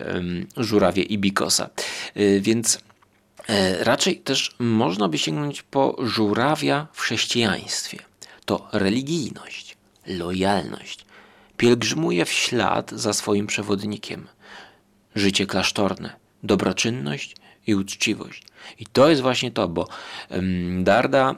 żurawie 0.57 1.03
i 1.03 1.17
bikosa. 1.17 1.69
Więc 2.39 2.79
raczej 3.79 4.17
też 4.17 4.55
można 4.59 5.09
by 5.09 5.17
sięgnąć 5.17 5.63
po 5.63 5.95
żurawia 5.99 6.87
w 6.93 7.01
chrześcijaństwie. 7.01 7.99
To 8.45 8.67
religijność 8.73 9.72
lojalność. 10.07 11.05
Pielgrzymuje 11.57 12.25
w 12.25 12.31
ślad 12.31 12.91
za 12.91 13.13
swoim 13.13 13.47
przewodnikiem. 13.47 14.27
Życie 15.15 15.45
klasztorne, 15.45 16.15
dobroczynność 16.43 17.35
i 17.67 17.75
uczciwość. 17.75 18.43
I 18.79 18.85
to 18.85 19.09
jest 19.09 19.21
właśnie 19.21 19.51
to, 19.51 19.67
bo 19.67 19.87
Darda 20.79 21.35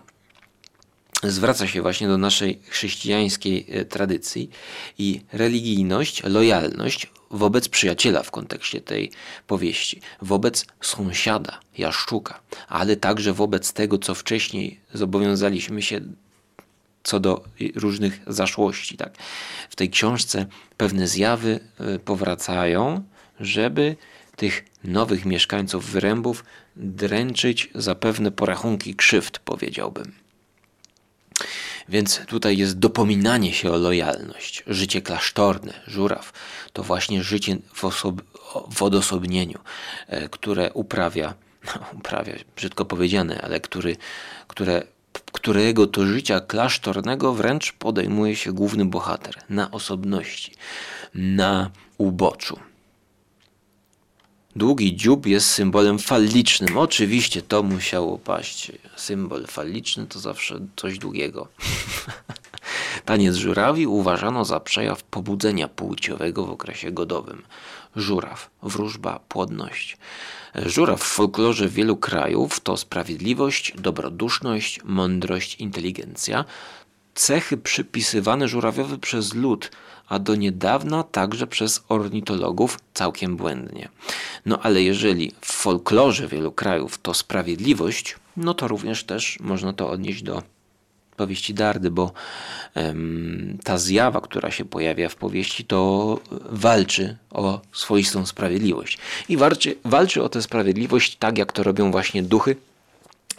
zwraca 1.23 1.67
się 1.67 1.81
właśnie 1.81 2.07
do 2.07 2.17
naszej 2.17 2.61
chrześcijańskiej 2.69 3.65
e, 3.69 3.85
tradycji 3.85 4.49
i 4.97 5.21
religijność, 5.33 6.23
lojalność 6.23 7.11
wobec 7.31 7.69
przyjaciela 7.69 8.23
w 8.23 8.31
kontekście 8.31 8.81
tej 8.81 9.11
powieści, 9.47 10.01
wobec 10.21 10.65
sąsiada, 10.81 11.59
jaszczuka, 11.77 12.39
ale 12.67 12.95
także 12.95 13.33
wobec 13.33 13.73
tego, 13.73 13.97
co 13.97 14.15
wcześniej 14.15 14.79
zobowiązaliśmy 14.93 15.81
się 15.81 16.01
co 17.05 17.19
do 17.19 17.43
różnych 17.75 18.21
zaszłości. 18.27 18.97
Tak. 18.97 19.17
W 19.69 19.75
tej 19.75 19.89
książce 19.89 20.45
pewne 20.77 21.07
zjawy 21.07 21.59
y, 21.95 21.99
powracają, 21.99 23.03
żeby 23.39 23.95
tych 24.35 24.65
nowych 24.83 25.25
mieszkańców 25.25 25.91
wyrębów 25.91 26.45
dręczyć 26.75 27.69
za 27.75 27.95
pewne 27.95 28.31
porachunki 28.31 28.95
krzywd, 28.95 29.39
powiedziałbym. 29.39 30.11
Więc 31.89 32.21
tutaj 32.27 32.57
jest 32.57 32.79
dopominanie 32.79 33.53
się 33.53 33.71
o 33.71 33.77
lojalność. 33.77 34.63
Życie 34.67 35.01
klasztorne, 35.01 35.73
żuraw, 35.87 36.33
to 36.73 36.83
właśnie 36.83 37.23
życie 37.23 37.57
w, 37.73 37.81
w 38.75 38.83
odosobnieniu, 38.83 39.59
e, 40.07 40.29
które 40.29 40.73
uprawia, 40.73 41.33
uprawia, 41.97 42.33
brzydko 42.55 42.85
powiedziane, 42.85 43.41
ale 43.41 43.59
który, 43.59 43.95
które 44.47 44.94
którego 45.19 45.87
to 45.87 46.05
życia 46.05 46.39
klasztornego 46.39 47.33
wręcz 47.33 47.73
podejmuje 47.73 48.35
się 48.35 48.53
główny 48.53 48.85
bohater 48.85 49.35
na 49.49 49.71
osobności, 49.71 50.51
na 51.13 51.71
uboczu. 51.97 52.59
Długi 54.55 54.95
dziób 54.95 55.25
jest 55.25 55.47
symbolem 55.47 55.99
fallicznym. 55.99 56.77
Oczywiście 56.77 57.41
to 57.41 57.63
musiało 57.63 58.17
paść. 58.17 58.71
Symbol 58.95 59.47
falliczny 59.47 60.07
to 60.07 60.19
zawsze 60.19 60.59
coś 60.75 60.97
długiego. 60.97 61.47
Taniec 63.05 63.35
żurawi 63.35 63.87
uważano 63.87 64.45
za 64.45 64.59
przejaw 64.59 65.03
pobudzenia 65.03 65.67
płciowego 65.67 66.45
w 66.45 66.51
okresie 66.51 66.91
godowym. 66.91 67.43
Żuraw, 67.95 68.49
wróżba, 68.63 69.19
płodność. 69.29 69.97
Żuraw 70.65 71.01
w 71.01 71.13
folklorze 71.13 71.69
wielu 71.69 71.97
krajów 71.97 72.59
to 72.59 72.77
sprawiedliwość, 72.77 73.73
dobroduszność, 73.77 74.79
mądrość, 74.83 75.55
inteligencja. 75.55 76.45
Cechy 77.15 77.57
przypisywane 77.57 78.47
żurawiowi 78.47 78.97
przez 78.97 79.33
lud, 79.33 79.71
a 80.07 80.19
do 80.19 80.35
niedawna 80.35 81.03
także 81.03 81.47
przez 81.47 81.83
ornitologów 81.89 82.79
całkiem 82.93 83.37
błędnie. 83.37 83.89
No 84.45 84.59
ale 84.61 84.81
jeżeli 84.83 85.31
w 85.41 85.51
folklorze 85.51 86.27
wielu 86.27 86.51
krajów 86.51 86.97
to 86.97 87.13
sprawiedliwość, 87.13 88.15
no 88.37 88.53
to 88.53 88.67
również 88.67 89.03
też 89.03 89.37
można 89.39 89.73
to 89.73 89.89
odnieść 89.89 90.23
do 90.23 90.43
powieści 91.15 91.53
Dardy, 91.53 91.91
bo 91.91 92.11
ta 93.63 93.77
zjawa, 93.77 94.21
która 94.21 94.51
się 94.51 94.65
pojawia 94.65 95.09
w 95.09 95.15
powieści, 95.15 95.65
to 95.65 96.19
walczy 96.49 97.17
o 97.31 97.61
swoistą 97.73 98.25
sprawiedliwość. 98.25 98.97
I 99.29 99.37
walczy, 99.37 99.75
walczy 99.85 100.23
o 100.23 100.29
tę 100.29 100.41
sprawiedliwość 100.41 101.15
tak, 101.15 101.37
jak 101.37 101.51
to 101.51 101.63
robią 101.63 101.91
właśnie 101.91 102.23
duchy 102.23 102.55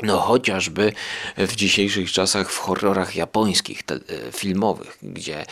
no 0.02 0.18
chociażby 0.18 0.92
w 1.36 1.54
dzisiejszych 1.54 2.12
czasach 2.12 2.52
w 2.52 2.58
horrorach 2.58 3.16
japońskich, 3.16 3.82
te, 3.82 3.98
filmowych, 4.32 4.98
gdzie 5.02 5.46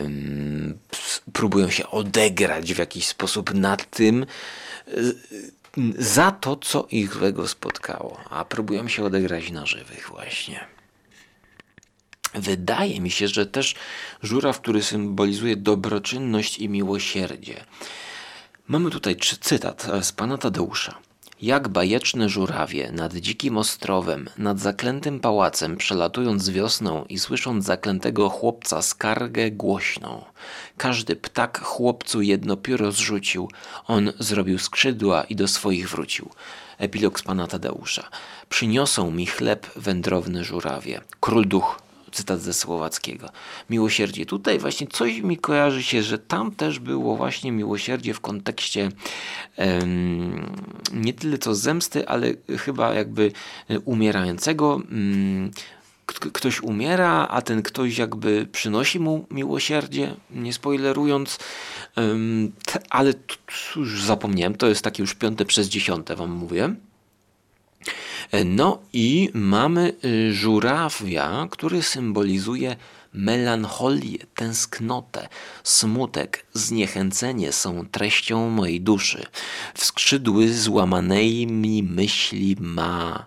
um, 0.00 0.78
próbują 1.32 1.70
się 1.70 1.86
odegrać 1.86 2.74
w 2.74 2.78
jakiś 2.78 3.06
sposób 3.06 3.54
nad 3.54 3.90
tym, 3.90 4.26
za 5.98 6.30
to, 6.30 6.56
co 6.56 6.86
ich 6.90 7.14
złego 7.14 7.48
spotkało, 7.48 8.20
a 8.30 8.44
próbują 8.44 8.88
się 8.88 9.04
odegrać 9.04 9.50
na 9.50 9.66
żywych 9.66 10.08
właśnie. 10.08 10.73
Wydaje 12.34 13.00
mi 13.00 13.10
się, 13.10 13.28
że 13.28 13.46
też 13.46 13.74
żuraw, 14.22 14.60
który 14.60 14.82
symbolizuje 14.82 15.56
dobroczynność 15.56 16.58
i 16.58 16.68
miłosierdzie. 16.68 17.64
Mamy 18.68 18.90
tutaj 18.90 19.16
cytat 19.40 19.86
z 20.02 20.12
pana 20.12 20.38
Tadeusza. 20.38 20.98
Jak 21.42 21.68
bajeczne 21.68 22.28
żurawie 22.28 22.92
nad 22.92 23.14
dzikim 23.14 23.58
ostrowem, 23.58 24.28
nad 24.38 24.60
zaklętym 24.60 25.20
pałacem, 25.20 25.76
przelatując 25.76 26.50
wiosną 26.50 27.04
i 27.04 27.18
słysząc 27.18 27.64
zaklętego 27.64 28.28
chłopca 28.28 28.82
skargę 28.82 29.50
głośną. 29.50 30.24
Każdy 30.76 31.16
ptak 31.16 31.60
chłopcu 31.60 32.22
jedno 32.22 32.56
pióro 32.56 32.92
zrzucił, 32.92 33.50
on 33.86 34.12
zrobił 34.18 34.58
skrzydła 34.58 35.24
i 35.24 35.36
do 35.36 35.48
swoich 35.48 35.88
wrócił. 35.90 36.30
Epilog 36.78 37.20
z 37.20 37.22
pana 37.22 37.46
Tadeusza. 37.46 38.08
Przyniosą 38.48 39.10
mi 39.10 39.26
chleb 39.26 39.66
wędrowny 39.76 40.44
żurawie. 40.44 41.00
Król 41.20 41.48
duch 41.48 41.83
cytat 42.14 42.40
ze 42.40 42.54
słowackiego. 42.54 43.28
Miłosierdzie. 43.70 44.26
Tutaj 44.26 44.58
właśnie 44.58 44.86
coś 44.86 45.20
mi 45.20 45.36
kojarzy 45.36 45.82
się, 45.82 46.02
że 46.02 46.18
tam 46.18 46.52
też 46.52 46.78
było 46.78 47.16
właśnie 47.16 47.52
miłosierdzie 47.52 48.14
w 48.14 48.20
kontekście 48.20 48.88
um, 49.56 50.56
nie 50.92 51.12
tyle 51.12 51.38
co 51.38 51.54
zemsty, 51.54 52.08
ale 52.08 52.34
chyba 52.58 52.94
jakby 52.94 53.32
umierającego. 53.84 54.74
Um, 54.74 55.50
ktoś 56.06 56.60
umiera, 56.60 57.26
a 57.30 57.42
ten 57.42 57.62
ktoś 57.62 57.98
jakby 57.98 58.46
przynosi 58.52 59.00
mu 59.00 59.26
miłosierdzie, 59.30 60.16
nie 60.30 60.52
spoilerując, 60.52 61.38
ale 62.90 63.14
już 63.76 64.02
zapomniałem, 64.02 64.54
to 64.54 64.66
jest 64.66 64.84
takie 64.84 65.02
już 65.02 65.14
piąte 65.14 65.44
przez 65.44 65.68
dziesiąte 65.68 66.16
wam 66.16 66.30
mówię. 66.30 66.74
No 68.44 68.82
i 68.92 69.30
mamy 69.34 69.92
y, 70.04 70.32
żurawia, 70.32 71.48
który 71.50 71.82
symbolizuje 71.82 72.76
Melancholię, 73.12 74.18
tęsknotę, 74.34 75.28
smutek, 75.64 76.46
zniechęcenie 76.52 77.52
są 77.52 77.86
treścią 77.86 78.50
mojej 78.50 78.80
duszy. 78.80 79.26
W 79.74 79.84
skrzydły 79.84 80.54
złamanej 80.54 81.46
mi 81.46 81.82
myśli 81.82 82.56
ma 82.60 83.26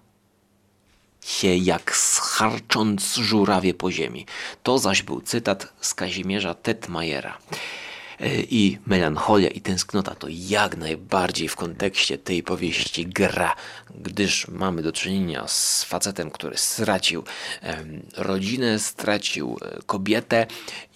się 1.26 1.55
jak 1.55 1.95
scharcząc 1.95 3.16
żurawie 3.16 3.74
po 3.74 3.91
ziemi. 3.91 4.26
To 4.64 4.80
zaś 4.80 5.03
był 5.03 5.22
cytat 5.22 5.74
z 5.82 5.93
Kazimierza 5.93 6.53
Tetmajera. 6.53 7.38
E, 8.20 8.41
I 8.41 8.78
melancholia 8.86 9.49
i 9.49 9.61
tęsknota 9.61 10.15
to 10.15 10.28
jak 10.30 10.78
najbardziej 10.78 11.47
w 11.47 11.55
kontekście 11.55 12.18
tej 12.18 12.43
powieści 12.43 13.05
gra, 13.05 13.55
gdyż 13.95 14.47
mamy 14.47 14.82
do 14.82 14.91
czynienia 14.91 15.47
z 15.47 15.84
facetem, 15.84 16.32
który 16.32 16.57
stracił 16.57 17.24
rodzinę, 18.18 18.80
stracił 18.80 19.57
e, 19.61 19.82
kobietę 19.86 20.47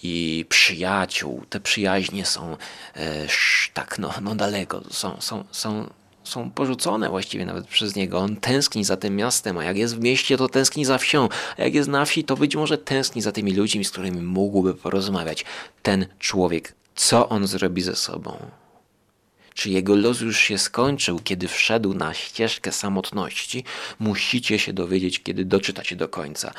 i 0.03 0.45
przyjaciół. 0.49 1.43
Te 1.49 1.59
przyjaźnie 1.59 2.25
są 2.25 2.57
e, 2.95 3.27
tak 3.73 3.99
no, 3.99 4.13
no 4.21 4.35
daleko, 4.35 4.81
są, 4.91 5.17
są, 5.21 5.43
są 5.51 5.89
są 6.23 6.51
porzucone 6.51 7.09
właściwie 7.09 7.45
nawet 7.45 7.67
przez 7.67 7.95
niego. 7.95 8.19
On 8.19 8.35
tęskni 8.35 8.83
za 8.83 8.97
tym 8.97 9.15
miastem, 9.15 9.57
a 9.57 9.63
jak 9.63 9.77
jest 9.77 9.95
w 9.95 9.99
mieście, 9.99 10.37
to 10.37 10.49
tęskni 10.49 10.85
za 10.85 10.97
wsią, 10.97 11.29
a 11.57 11.63
jak 11.63 11.73
jest 11.73 11.89
na 11.89 12.05
wsi, 12.05 12.23
to 12.23 12.37
być 12.37 12.55
może 12.55 12.77
tęskni 12.77 13.21
za 13.21 13.31
tymi 13.31 13.53
ludźmi, 13.53 13.85
z 13.85 13.91
którymi 13.91 14.21
mógłby 14.21 14.73
porozmawiać. 14.73 15.45
Ten 15.83 16.05
człowiek, 16.19 16.73
co 16.95 17.29
on 17.29 17.47
zrobi 17.47 17.81
ze 17.81 17.95
sobą? 17.95 18.51
Czy 19.53 19.69
jego 19.69 19.95
los 19.95 20.21
już 20.21 20.37
się 20.37 20.57
skończył, 20.57 21.19
kiedy 21.23 21.47
wszedł 21.47 21.93
na 21.93 22.13
ścieżkę 22.13 22.71
samotności? 22.71 23.63
Musicie 23.99 24.59
się 24.59 24.73
dowiedzieć, 24.73 25.23
kiedy 25.23 25.45
doczytacie 25.45 25.95
do 25.95 26.07
końca. 26.07 26.53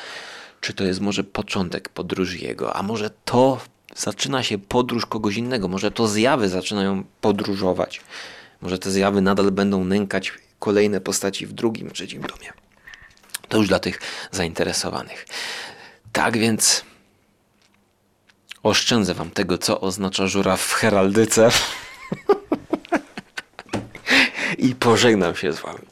Czy 0.60 0.74
to 0.74 0.84
jest 0.84 1.00
może 1.00 1.24
początek 1.24 1.88
podróży 1.88 2.38
jego, 2.38 2.76
a 2.76 2.82
może 2.82 3.10
to 3.24 3.60
zaczyna 3.96 4.42
się 4.42 4.58
podróż 4.58 5.06
kogoś 5.06 5.36
innego, 5.36 5.68
może 5.68 5.90
to 5.90 6.08
zjawy 6.08 6.48
zaczynają 6.48 7.04
podróżować. 7.20 8.00
Może 8.60 8.78
te 8.78 8.90
zjawy 8.90 9.20
nadal 9.20 9.50
będą 9.50 9.84
nękać 9.84 10.32
kolejne 10.58 11.00
postaci 11.00 11.46
w 11.46 11.52
drugim, 11.52 11.90
trzecim 11.90 12.22
tomie. 12.22 12.52
To 13.48 13.58
już 13.58 13.68
dla 13.68 13.78
tych 13.78 14.00
zainteresowanych. 14.30 15.26
Tak 16.12 16.38
więc 16.38 16.84
oszczędzę 18.62 19.14
wam 19.14 19.30
tego, 19.30 19.58
co 19.58 19.80
oznacza 19.80 20.26
żuraw 20.26 20.60
w 20.60 20.72
heraldyce. 20.72 21.50
I 24.58 24.74
pożegnam 24.74 25.36
się 25.36 25.52
z 25.52 25.60
wami. 25.60 25.86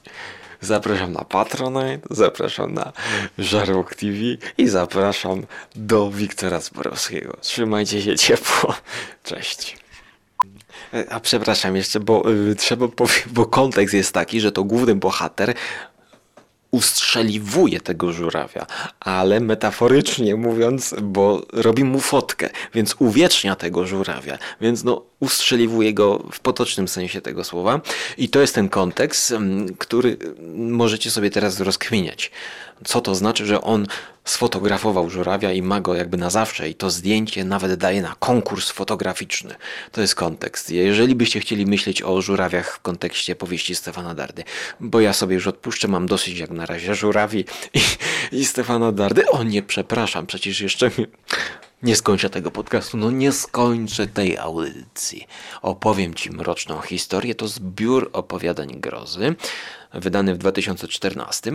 Zapraszam 0.61 1.12
na 1.12 1.25
Patronite, 1.25 2.01
zapraszam 2.11 2.75
na 2.75 2.93
Żarłok 3.39 3.95
TV 3.95 4.16
i 4.59 4.68
zapraszam 4.68 5.47
do 5.75 6.11
Wiktora 6.11 6.61
Zborowskiego. 6.61 7.37
Trzymajcie 7.41 8.03
się 8.03 8.16
ciepło. 8.16 8.75
Cześć. 9.25 9.77
E, 10.95 11.12
A 11.12 11.21
przepraszam 11.21 11.77
jeszcze, 11.77 12.01
bo 12.01 12.31
y, 12.31 12.55
trzeba 12.55 12.89
powiedzieć, 12.89 13.25
bo 13.31 13.47
kontekst 13.47 13.95
jest 13.95 14.12
taki, 14.12 14.41
że 14.41 14.53
to 14.53 14.64
główny 14.64 14.95
bohater 14.95 15.55
ustrzeliwuje 16.71 17.81
tego 17.81 18.12
żurawia, 18.12 18.66
ale 19.01 19.41
metaforycznie 19.41 20.37
mówiąc, 20.37 20.95
bo 21.03 21.47
robi 21.53 21.85
mu 21.85 22.01
fotkę, 22.01 22.51
więc 22.75 22.97
uwiecznia 22.99 23.57
tego 23.57 23.87
żurawia, 23.87 24.39
więc 24.61 24.85
no 24.85 25.03
ustrzeliwuje 25.21 25.95
go 25.95 26.25
w 26.33 26.41
potocznym 26.41 26.89
sensie 26.89 27.21
tego 27.21 27.45
słowa 27.45 27.81
i 28.18 28.29
to 28.29 28.41
jest 28.41 28.55
ten 28.55 28.68
kontekst, 28.68 29.33
mm, 29.33 29.75
który 29.75 30.16
możecie 30.55 31.11
sobie 31.11 31.31
teraz 31.31 31.61
rozkminiać. 31.61 32.31
Co 32.85 33.01
to 33.01 33.14
znaczy, 33.14 33.47
że 33.47 33.61
on 33.61 33.87
sfotografował 34.24 35.11
żurawia 35.11 35.53
i 35.53 35.62
ma 35.62 35.81
go 35.81 35.95
jakby 35.95 36.16
na 36.16 36.31
zawsze 36.31 36.68
i 36.68 36.74
to 36.74 36.91
zdjęcie 36.91 37.45
nawet 37.45 37.74
daje 37.74 38.03
na 38.03 38.14
konkurs 38.18 38.70
fotograficzny. 38.70 39.55
To 39.93 40.01
jest 40.01 40.14
kontekst. 40.14 40.70
Jeżeli 40.70 41.14
byście 41.14 41.41
chcieli 41.41 41.66
myśleć 41.66 42.03
o 42.03 42.22
żurawiach 42.22 42.74
w 42.74 42.81
kontekście 42.81 43.37
powieści 43.37 43.74
Stefana 43.74 44.14
Dardy, 44.14 44.45
bo 44.81 45.01
ja 45.01 45.12
sobie 45.12 45.35
już 45.35 45.47
odpuszczę, 45.47 45.89
mam 45.89 46.07
dosyć 46.07 46.39
jak 46.39 46.51
na 46.51 46.66
razie 46.66 46.95
żurawi 46.95 47.45
i, 47.74 47.81
i 48.33 48.45
Stefana 48.45 48.93
Dardy. 48.93 49.28
O 49.28 49.43
nie, 49.43 49.62
przepraszam, 49.62 50.26
przecież 50.26 50.61
jeszcze 50.61 50.87
mi... 50.87 51.07
Nie 51.83 51.97
skończę 51.97 52.31
tego 52.31 52.51
podcastu, 52.51 52.97
no 52.97 53.11
nie 53.11 53.33
skończę 53.33 54.07
tej 54.07 54.39
audycji. 54.39 55.26
Opowiem 55.62 56.14
Ci 56.14 56.31
mroczną 56.31 56.81
historię. 56.81 57.35
To 57.35 57.49
zbiór 57.49 58.11
opowiadań 58.12 58.81
grozy, 58.81 59.35
wydany 59.95 60.35
w 60.35 60.39
2014. 60.39 61.53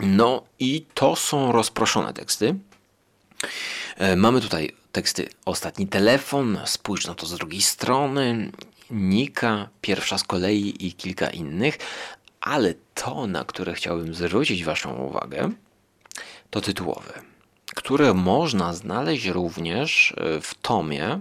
No 0.00 0.44
i 0.58 0.86
to 0.94 1.16
są 1.16 1.52
rozproszone 1.52 2.12
teksty. 2.12 2.54
E, 3.96 4.16
Mamy 4.16 4.40
tutaj 4.40 4.72
teksty 4.92 5.28
Ostatni 5.44 5.86
telefon, 5.86 6.58
spójrz 6.64 7.06
na 7.06 7.14
to 7.14 7.26
z 7.26 7.34
drugiej 7.34 7.62
strony, 7.62 8.52
Nika, 8.90 9.68
pierwsza 9.80 10.18
z 10.18 10.24
kolei 10.24 10.86
i 10.86 10.92
kilka 10.92 11.30
innych, 11.30 11.78
ale 12.40 12.74
to, 12.94 13.26
na 13.26 13.44
które 13.44 13.74
chciałbym 13.74 14.14
zwrócić 14.14 14.64
Waszą 14.64 14.96
uwagę, 14.96 15.50
to 16.50 16.60
tytułowe, 16.60 17.12
które 17.74 18.14
można 18.14 18.74
znaleźć 18.74 19.26
również 19.26 20.14
e, 20.16 20.40
w 20.40 20.54
tomie 20.54 21.20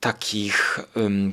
takich 0.00 0.78
ym, 0.96 1.32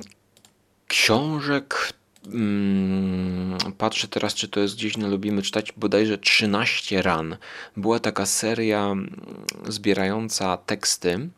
książek. 0.87 1.93
Ym, 2.33 3.57
patrzę 3.77 4.07
teraz, 4.07 4.33
czy 4.33 4.47
to 4.47 4.59
jest 4.59 4.75
gdzieś 4.75 4.97
na 4.97 5.07
Lubimy 5.07 5.41
Czytać, 5.41 5.71
bodajże 5.77 6.17
13 6.17 7.01
ran. 7.01 7.37
Była 7.77 7.99
taka 7.99 8.25
seria 8.25 8.85
mm, 8.85 9.21
zbierająca 9.67 10.57
teksty 10.57 11.29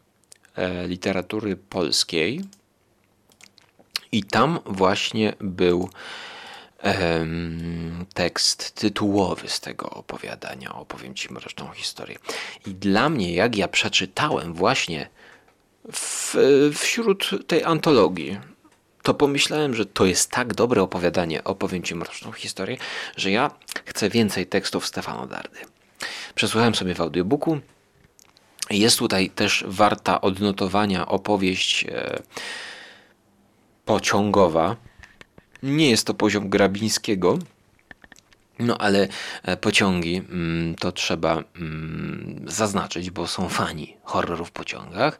e, 0.56 0.88
literatury 0.88 1.56
polskiej. 1.56 2.42
I 4.12 4.24
tam 4.24 4.60
właśnie 4.66 5.34
był 5.40 5.90
tekst 8.14 8.76
tytułowy 8.76 9.50
z 9.50 9.60
tego 9.60 9.90
opowiadania. 9.90 10.74
Opowiem 10.74 11.16
Ci 11.16 11.34
mroczną 11.34 11.72
historię. 11.72 12.18
I 12.66 12.74
dla 12.74 13.10
mnie, 13.10 13.34
jak 13.34 13.56
ja 13.56 13.68
przeczytałem 13.68 14.54
właśnie 14.54 15.10
w, 15.94 16.36
wśród 16.74 17.48
tej 17.48 17.64
antologii, 17.64 18.40
to 19.04 19.14
pomyślałem, 19.14 19.76
że 19.76 19.86
to 19.86 20.06
jest 20.06 20.32
tak 20.32 20.54
dobre 20.54 20.82
opowiadanie, 20.82 21.44
opowiem 21.44 21.84
Ci 21.84 21.96
mroczną 21.96 22.32
historię, 22.32 22.78
że 23.18 23.32
ja 23.32 23.52
chcę 23.86 24.10
więcej 24.10 24.48
tekstów 24.48 24.88
Stefana 24.88 25.26
Dardy. 25.26 25.60
Przesłuchałem 26.36 26.76
sobie 26.76 26.96
w 26.96 27.02
audiobooku. 27.02 27.60
Jest 28.70 29.00
tutaj 29.00 29.30
też 29.30 29.64
warta 29.68 30.22
odnotowania 30.22 31.08
opowieść 31.08 31.84
e, 31.84 32.22
pociągowa. 33.86 34.76
Nie 35.64 35.90
jest 35.90 36.08
to 36.08 36.14
poziom 36.14 36.50
Grabińskiego, 36.50 37.40
no 38.60 38.78
ale 38.78 39.08
e, 39.44 39.58
pociągi 39.58 40.16
mm, 40.16 40.76
to 40.76 40.92
trzeba 40.92 41.44
mm, 41.56 42.46
zaznaczyć, 42.48 43.12
bo 43.12 43.28
są 43.28 43.50
fani 43.50 43.98
horrorów 44.04 44.48
w 44.48 44.52
pociągach. 44.52 45.20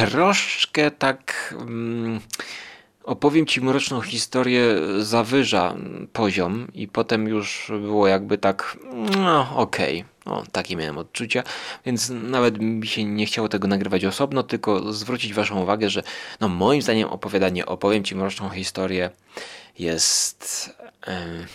Yy, 0.00 0.06
troszkę 0.06 0.90
tak 0.90 1.54
mm, 1.60 2.20
opowiem 3.04 3.46
ci 3.46 3.60
mroczną 3.60 4.00
historię 4.00 4.64
zawyża 4.98 5.74
poziom 6.12 6.68
i 6.74 6.88
potem 6.88 7.28
już 7.28 7.72
było 7.80 8.08
jakby 8.08 8.38
tak 8.38 8.78
no 9.18 9.56
okej, 9.56 10.04
o, 10.24 10.42
takie 10.52 10.76
miałem 10.76 10.98
odczucia, 10.98 11.42
więc 11.86 12.10
nawet 12.10 12.58
mi 12.58 12.86
się 12.86 13.04
nie 13.04 13.26
chciało 13.26 13.48
tego 13.48 13.68
nagrywać 13.68 14.04
osobno, 14.04 14.42
tylko 14.42 14.92
zwrócić 14.92 15.34
waszą 15.34 15.62
uwagę, 15.62 15.90
że 15.90 16.02
no 16.40 16.48
moim 16.48 16.82
zdaniem 16.82 17.08
opowiadanie 17.08 17.66
opowiem 17.66 18.04
ci 18.04 18.14
mroczną 18.14 18.48
historię 18.48 19.10
jest 19.78 20.70
em, 21.02 21.46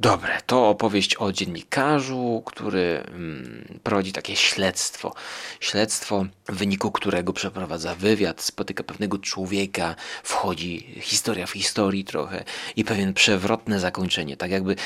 Dobre, 0.00 0.38
to 0.46 0.68
opowieść 0.68 1.16
o 1.16 1.32
dziennikarzu, 1.32 2.42
który 2.46 3.02
mm, 3.08 3.78
prowadzi 3.82 4.12
takie 4.12 4.36
śledztwo. 4.36 5.14
Śledztwo, 5.60 6.26
w 6.48 6.54
wyniku 6.54 6.90
którego 6.90 7.32
przeprowadza 7.32 7.94
wywiad, 7.94 8.42
spotyka 8.42 8.84
pewnego 8.84 9.18
człowieka, 9.18 9.94
wchodzi 10.22 11.00
historia 11.00 11.46
w 11.46 11.50
historii 11.50 12.04
trochę 12.04 12.44
i 12.76 12.84
pewien 12.84 13.14
przewrotne 13.14 13.80
zakończenie. 13.80 14.36
Tak 14.36 14.50
jakby 14.50 14.76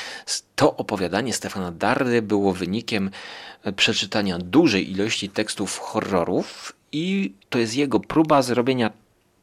to 0.56 0.76
opowiadanie 0.76 1.32
Stefana 1.32 1.72
Dardy 1.72 2.22
było 2.22 2.52
wynikiem 2.52 3.10
e, 3.62 3.72
przeczytania 3.72 4.38
dużej 4.38 4.90
ilości 4.90 5.28
tekstów 5.28 5.78
horrorów 5.78 6.72
i 6.92 7.32
to 7.50 7.58
jest 7.58 7.74
jego 7.74 8.00
próba 8.00 8.42
zrobienia 8.42 8.90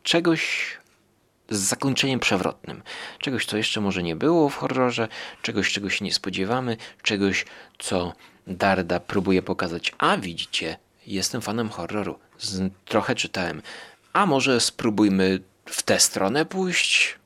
czegoś 0.03 0.78
z 1.49 1.57
zakończeniem 1.57 2.19
przewrotnym. 2.19 2.83
Czegoś, 3.19 3.45
co 3.45 3.57
jeszcze 3.57 3.81
może 3.81 4.03
nie 4.03 4.15
było 4.15 4.49
w 4.49 4.55
horrorze, 4.55 5.07
czegoś, 5.41 5.71
czego 5.71 5.89
się 5.89 6.05
nie 6.05 6.13
spodziewamy, 6.13 6.77
czegoś, 7.01 7.45
co 7.79 8.13
Darda 8.47 8.99
próbuje 8.99 9.41
pokazać. 9.41 9.95
A 9.97 10.17
widzicie, 10.17 10.77
jestem 11.07 11.41
fanem 11.41 11.69
horroru, 11.69 12.19
z, 12.37 12.73
trochę 12.85 13.15
czytałem. 13.15 13.61
A 14.13 14.25
może 14.25 14.59
spróbujmy 14.59 15.39
w 15.65 15.83
tę 15.83 15.99
stronę 15.99 16.45
pójść? 16.45 17.19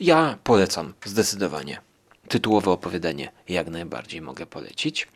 Ja 0.00 0.38
polecam, 0.44 0.94
zdecydowanie. 1.04 1.80
tytułowe 2.28 2.70
opowiadanie 2.70 3.32
jak 3.48 3.68
najbardziej 3.68 4.20
mogę 4.20 4.46
polecić. 4.46 5.08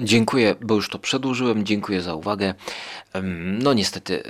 Dziękuję, 0.00 0.54
bo 0.60 0.74
już 0.74 0.88
to 0.88 0.98
przedłużyłem. 0.98 1.64
Dziękuję 1.64 2.02
za 2.02 2.14
uwagę. 2.14 2.54
No 3.34 3.74
niestety 3.74 4.22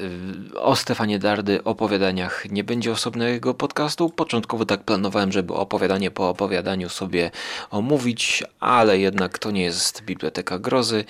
y, 0.55 0.61
o 0.61 0.77
Stefanie 0.77 1.19
Dardy 1.19 1.65
opowiadaniach 1.65 2.51
nie 2.51 2.65
będzie 2.65 2.93
osobnego 2.93 3.55
podcastu. 3.55 4.11
Początkowo 4.11 4.65
tak 4.65 4.85
planowałem, 4.85 5.33
żeby 5.33 5.55
opowiadanie 5.55 6.11
po 6.11 6.29
opowiadaniu 6.29 6.89
sobie 6.89 7.31
omówić, 7.71 8.45
ale 8.61 8.99
jednak 8.99 9.39
to 9.39 9.51
nie 9.51 9.63
jest 9.63 10.03
Biblioteka 10.03 10.59
Grozy. 10.59 11.05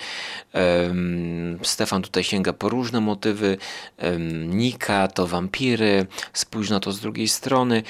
Stefan 1.63 2.01
tutaj 2.01 2.23
sięga 2.23 2.53
po 2.53 2.69
różne 2.69 3.01
motywy. 3.01 3.57
Nika 4.45 5.07
to 5.07 5.27
wampiry, 5.27 6.07
spójrz 6.33 6.69
na 6.69 6.79
to 6.79 6.91
z 6.91 6.99
drugiej 6.99 7.27
strony. 7.27 7.83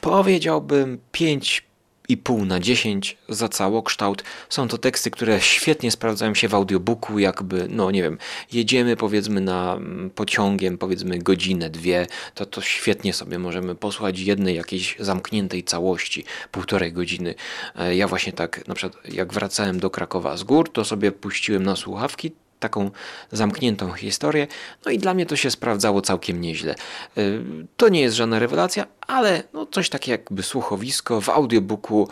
Powiedziałbym 0.00 0.98
5 1.12 1.65
i 2.08 2.16
pół 2.16 2.44
na 2.44 2.60
10 2.60 3.16
za 3.28 3.48
całokształt. 3.48 4.24
Są 4.48 4.68
to 4.68 4.78
teksty, 4.78 5.10
które 5.10 5.40
świetnie 5.40 5.90
sprawdzają 5.90 6.34
się 6.34 6.48
w 6.48 6.54
audiobooku, 6.54 7.18
jakby, 7.18 7.66
no 7.70 7.90
nie 7.90 8.02
wiem, 8.02 8.18
jedziemy 8.52 8.96
powiedzmy 8.96 9.40
na 9.40 9.74
mm, 9.74 10.10
pociągiem, 10.10 10.78
powiedzmy 10.78 11.18
godzinę, 11.18 11.70
dwie, 11.70 12.06
to 12.34 12.46
to 12.46 12.60
świetnie 12.60 13.12
sobie 13.12 13.38
możemy 13.38 13.74
posłuchać 13.74 14.18
jednej 14.18 14.56
jakiejś 14.56 14.96
zamkniętej 14.98 15.64
całości, 15.64 16.24
półtorej 16.52 16.92
godziny. 16.92 17.34
E, 17.76 17.96
ja 17.96 18.08
właśnie 18.08 18.32
tak, 18.32 18.68
na 18.68 18.74
przykład 18.74 19.04
jak 19.08 19.32
wracałem 19.32 19.80
do 19.80 19.90
Krakowa 19.90 20.36
z 20.36 20.42
gór, 20.42 20.72
to 20.72 20.84
sobie 20.84 21.12
puściłem 21.12 21.62
na 21.62 21.76
słuchawki 21.76 22.32
taką 22.58 22.90
zamkniętą 23.32 23.92
historię. 23.92 24.46
No 24.84 24.90
i 24.90 24.98
dla 24.98 25.14
mnie 25.14 25.26
to 25.26 25.36
się 25.36 25.50
sprawdzało 25.50 26.02
całkiem 26.02 26.40
nieźle. 26.40 26.74
Y, 27.18 27.42
To 27.76 27.88
nie 27.88 28.00
jest 28.00 28.16
żadna 28.16 28.38
rewelacja, 28.38 28.86
ale 29.00 29.42
no 29.52 29.66
coś 29.66 29.88
takie 29.88 30.12
jakby 30.12 30.42
słuchowisko 30.42 31.20
w 31.20 31.28
audiobooku 31.28 32.08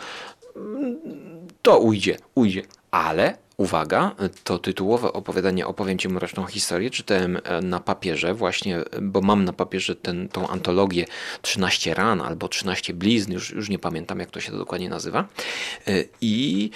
mm, 0.55 0.97
to 1.61 1.79
ujdzie, 1.79 2.17
ujdzie. 2.35 2.63
Ale 2.91 3.37
uwaga, 3.57 4.15
to 4.43 4.59
tytułowe 4.59 5.13
opowiadanie 5.13 5.67
Opowiem 5.67 5.97
Ci 5.97 6.09
mroczną 6.09 6.45
historię 6.45 6.89
czytałem 6.89 7.37
e, 7.43 7.61
na 7.61 7.79
papierze 7.79 8.33
właśnie, 8.33 8.79
bo 9.01 9.21
mam 9.21 9.45
na 9.45 9.53
papierze 9.53 9.95
ten, 9.95 10.29
tą 10.29 10.47
antologię 10.47 11.05
13 11.41 11.93
ran 11.93 12.21
albo 12.21 12.47
13 12.47 12.93
blizn, 12.93 13.33
już, 13.33 13.51
już 13.51 13.69
nie 13.69 13.79
pamiętam 13.79 14.19
jak 14.19 14.31
to 14.31 14.39
się 14.39 14.51
dokładnie 14.51 14.89
nazywa. 14.89 15.25
Y, 15.87 16.09
I 16.21 16.69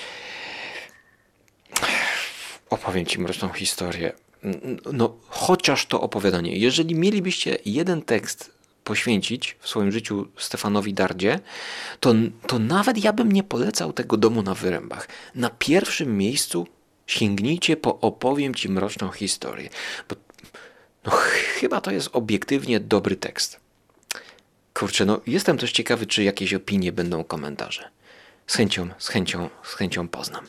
opowiem 2.69 3.05
Ci 3.05 3.19
mroczną 3.19 3.49
historię. 3.49 4.13
No, 4.93 5.15
chociaż 5.27 5.85
to 5.85 6.01
opowiadanie. 6.01 6.57
Jeżeli 6.57 6.95
mielibyście 6.95 7.57
jeden 7.65 8.01
tekst 8.01 8.51
poświęcić 8.83 9.57
w 9.59 9.67
swoim 9.69 9.91
życiu 9.91 10.27
Stefanowi 10.37 10.93
Dardzie, 10.93 11.39
to, 11.99 12.13
to 12.47 12.59
nawet 12.59 13.03
ja 13.03 13.13
bym 13.13 13.31
nie 13.31 13.43
polecał 13.43 13.93
tego 13.93 14.17
domu 14.17 14.41
na 14.41 14.53
wyrębach. 14.53 15.07
Na 15.35 15.49
pierwszym 15.49 16.17
miejscu 16.17 16.67
sięgnijcie 17.07 17.77
po 17.77 17.99
opowiem 17.99 18.55
Ci 18.55 18.69
mroczną 18.69 19.11
historię. 19.11 19.69
Bo 20.09 20.15
no, 21.05 21.11
chyba 21.59 21.81
to 21.81 21.91
jest 21.91 22.09
obiektywnie 22.13 22.79
dobry 22.79 23.15
tekst. 23.15 23.59
Kurczę, 24.73 25.05
no 25.05 25.21
jestem 25.27 25.57
też 25.57 25.71
ciekawy, 25.71 26.05
czy 26.05 26.23
jakieś 26.23 26.53
opinie 26.53 26.91
będą 26.91 27.23
komentarze. 27.23 27.89
Z 28.47 28.55
chęcią, 28.55 28.89
z 28.97 29.07
chęcią, 29.07 29.49
z 29.63 29.73
chęcią 29.73 30.07
poznam. 30.07 30.45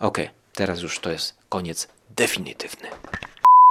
Okej, 0.00 0.30
teraz 0.58 0.82
już 0.82 0.98
to 0.98 1.10
jest 1.10 1.38
koniec 1.48 1.88
definitywny. 2.10 2.88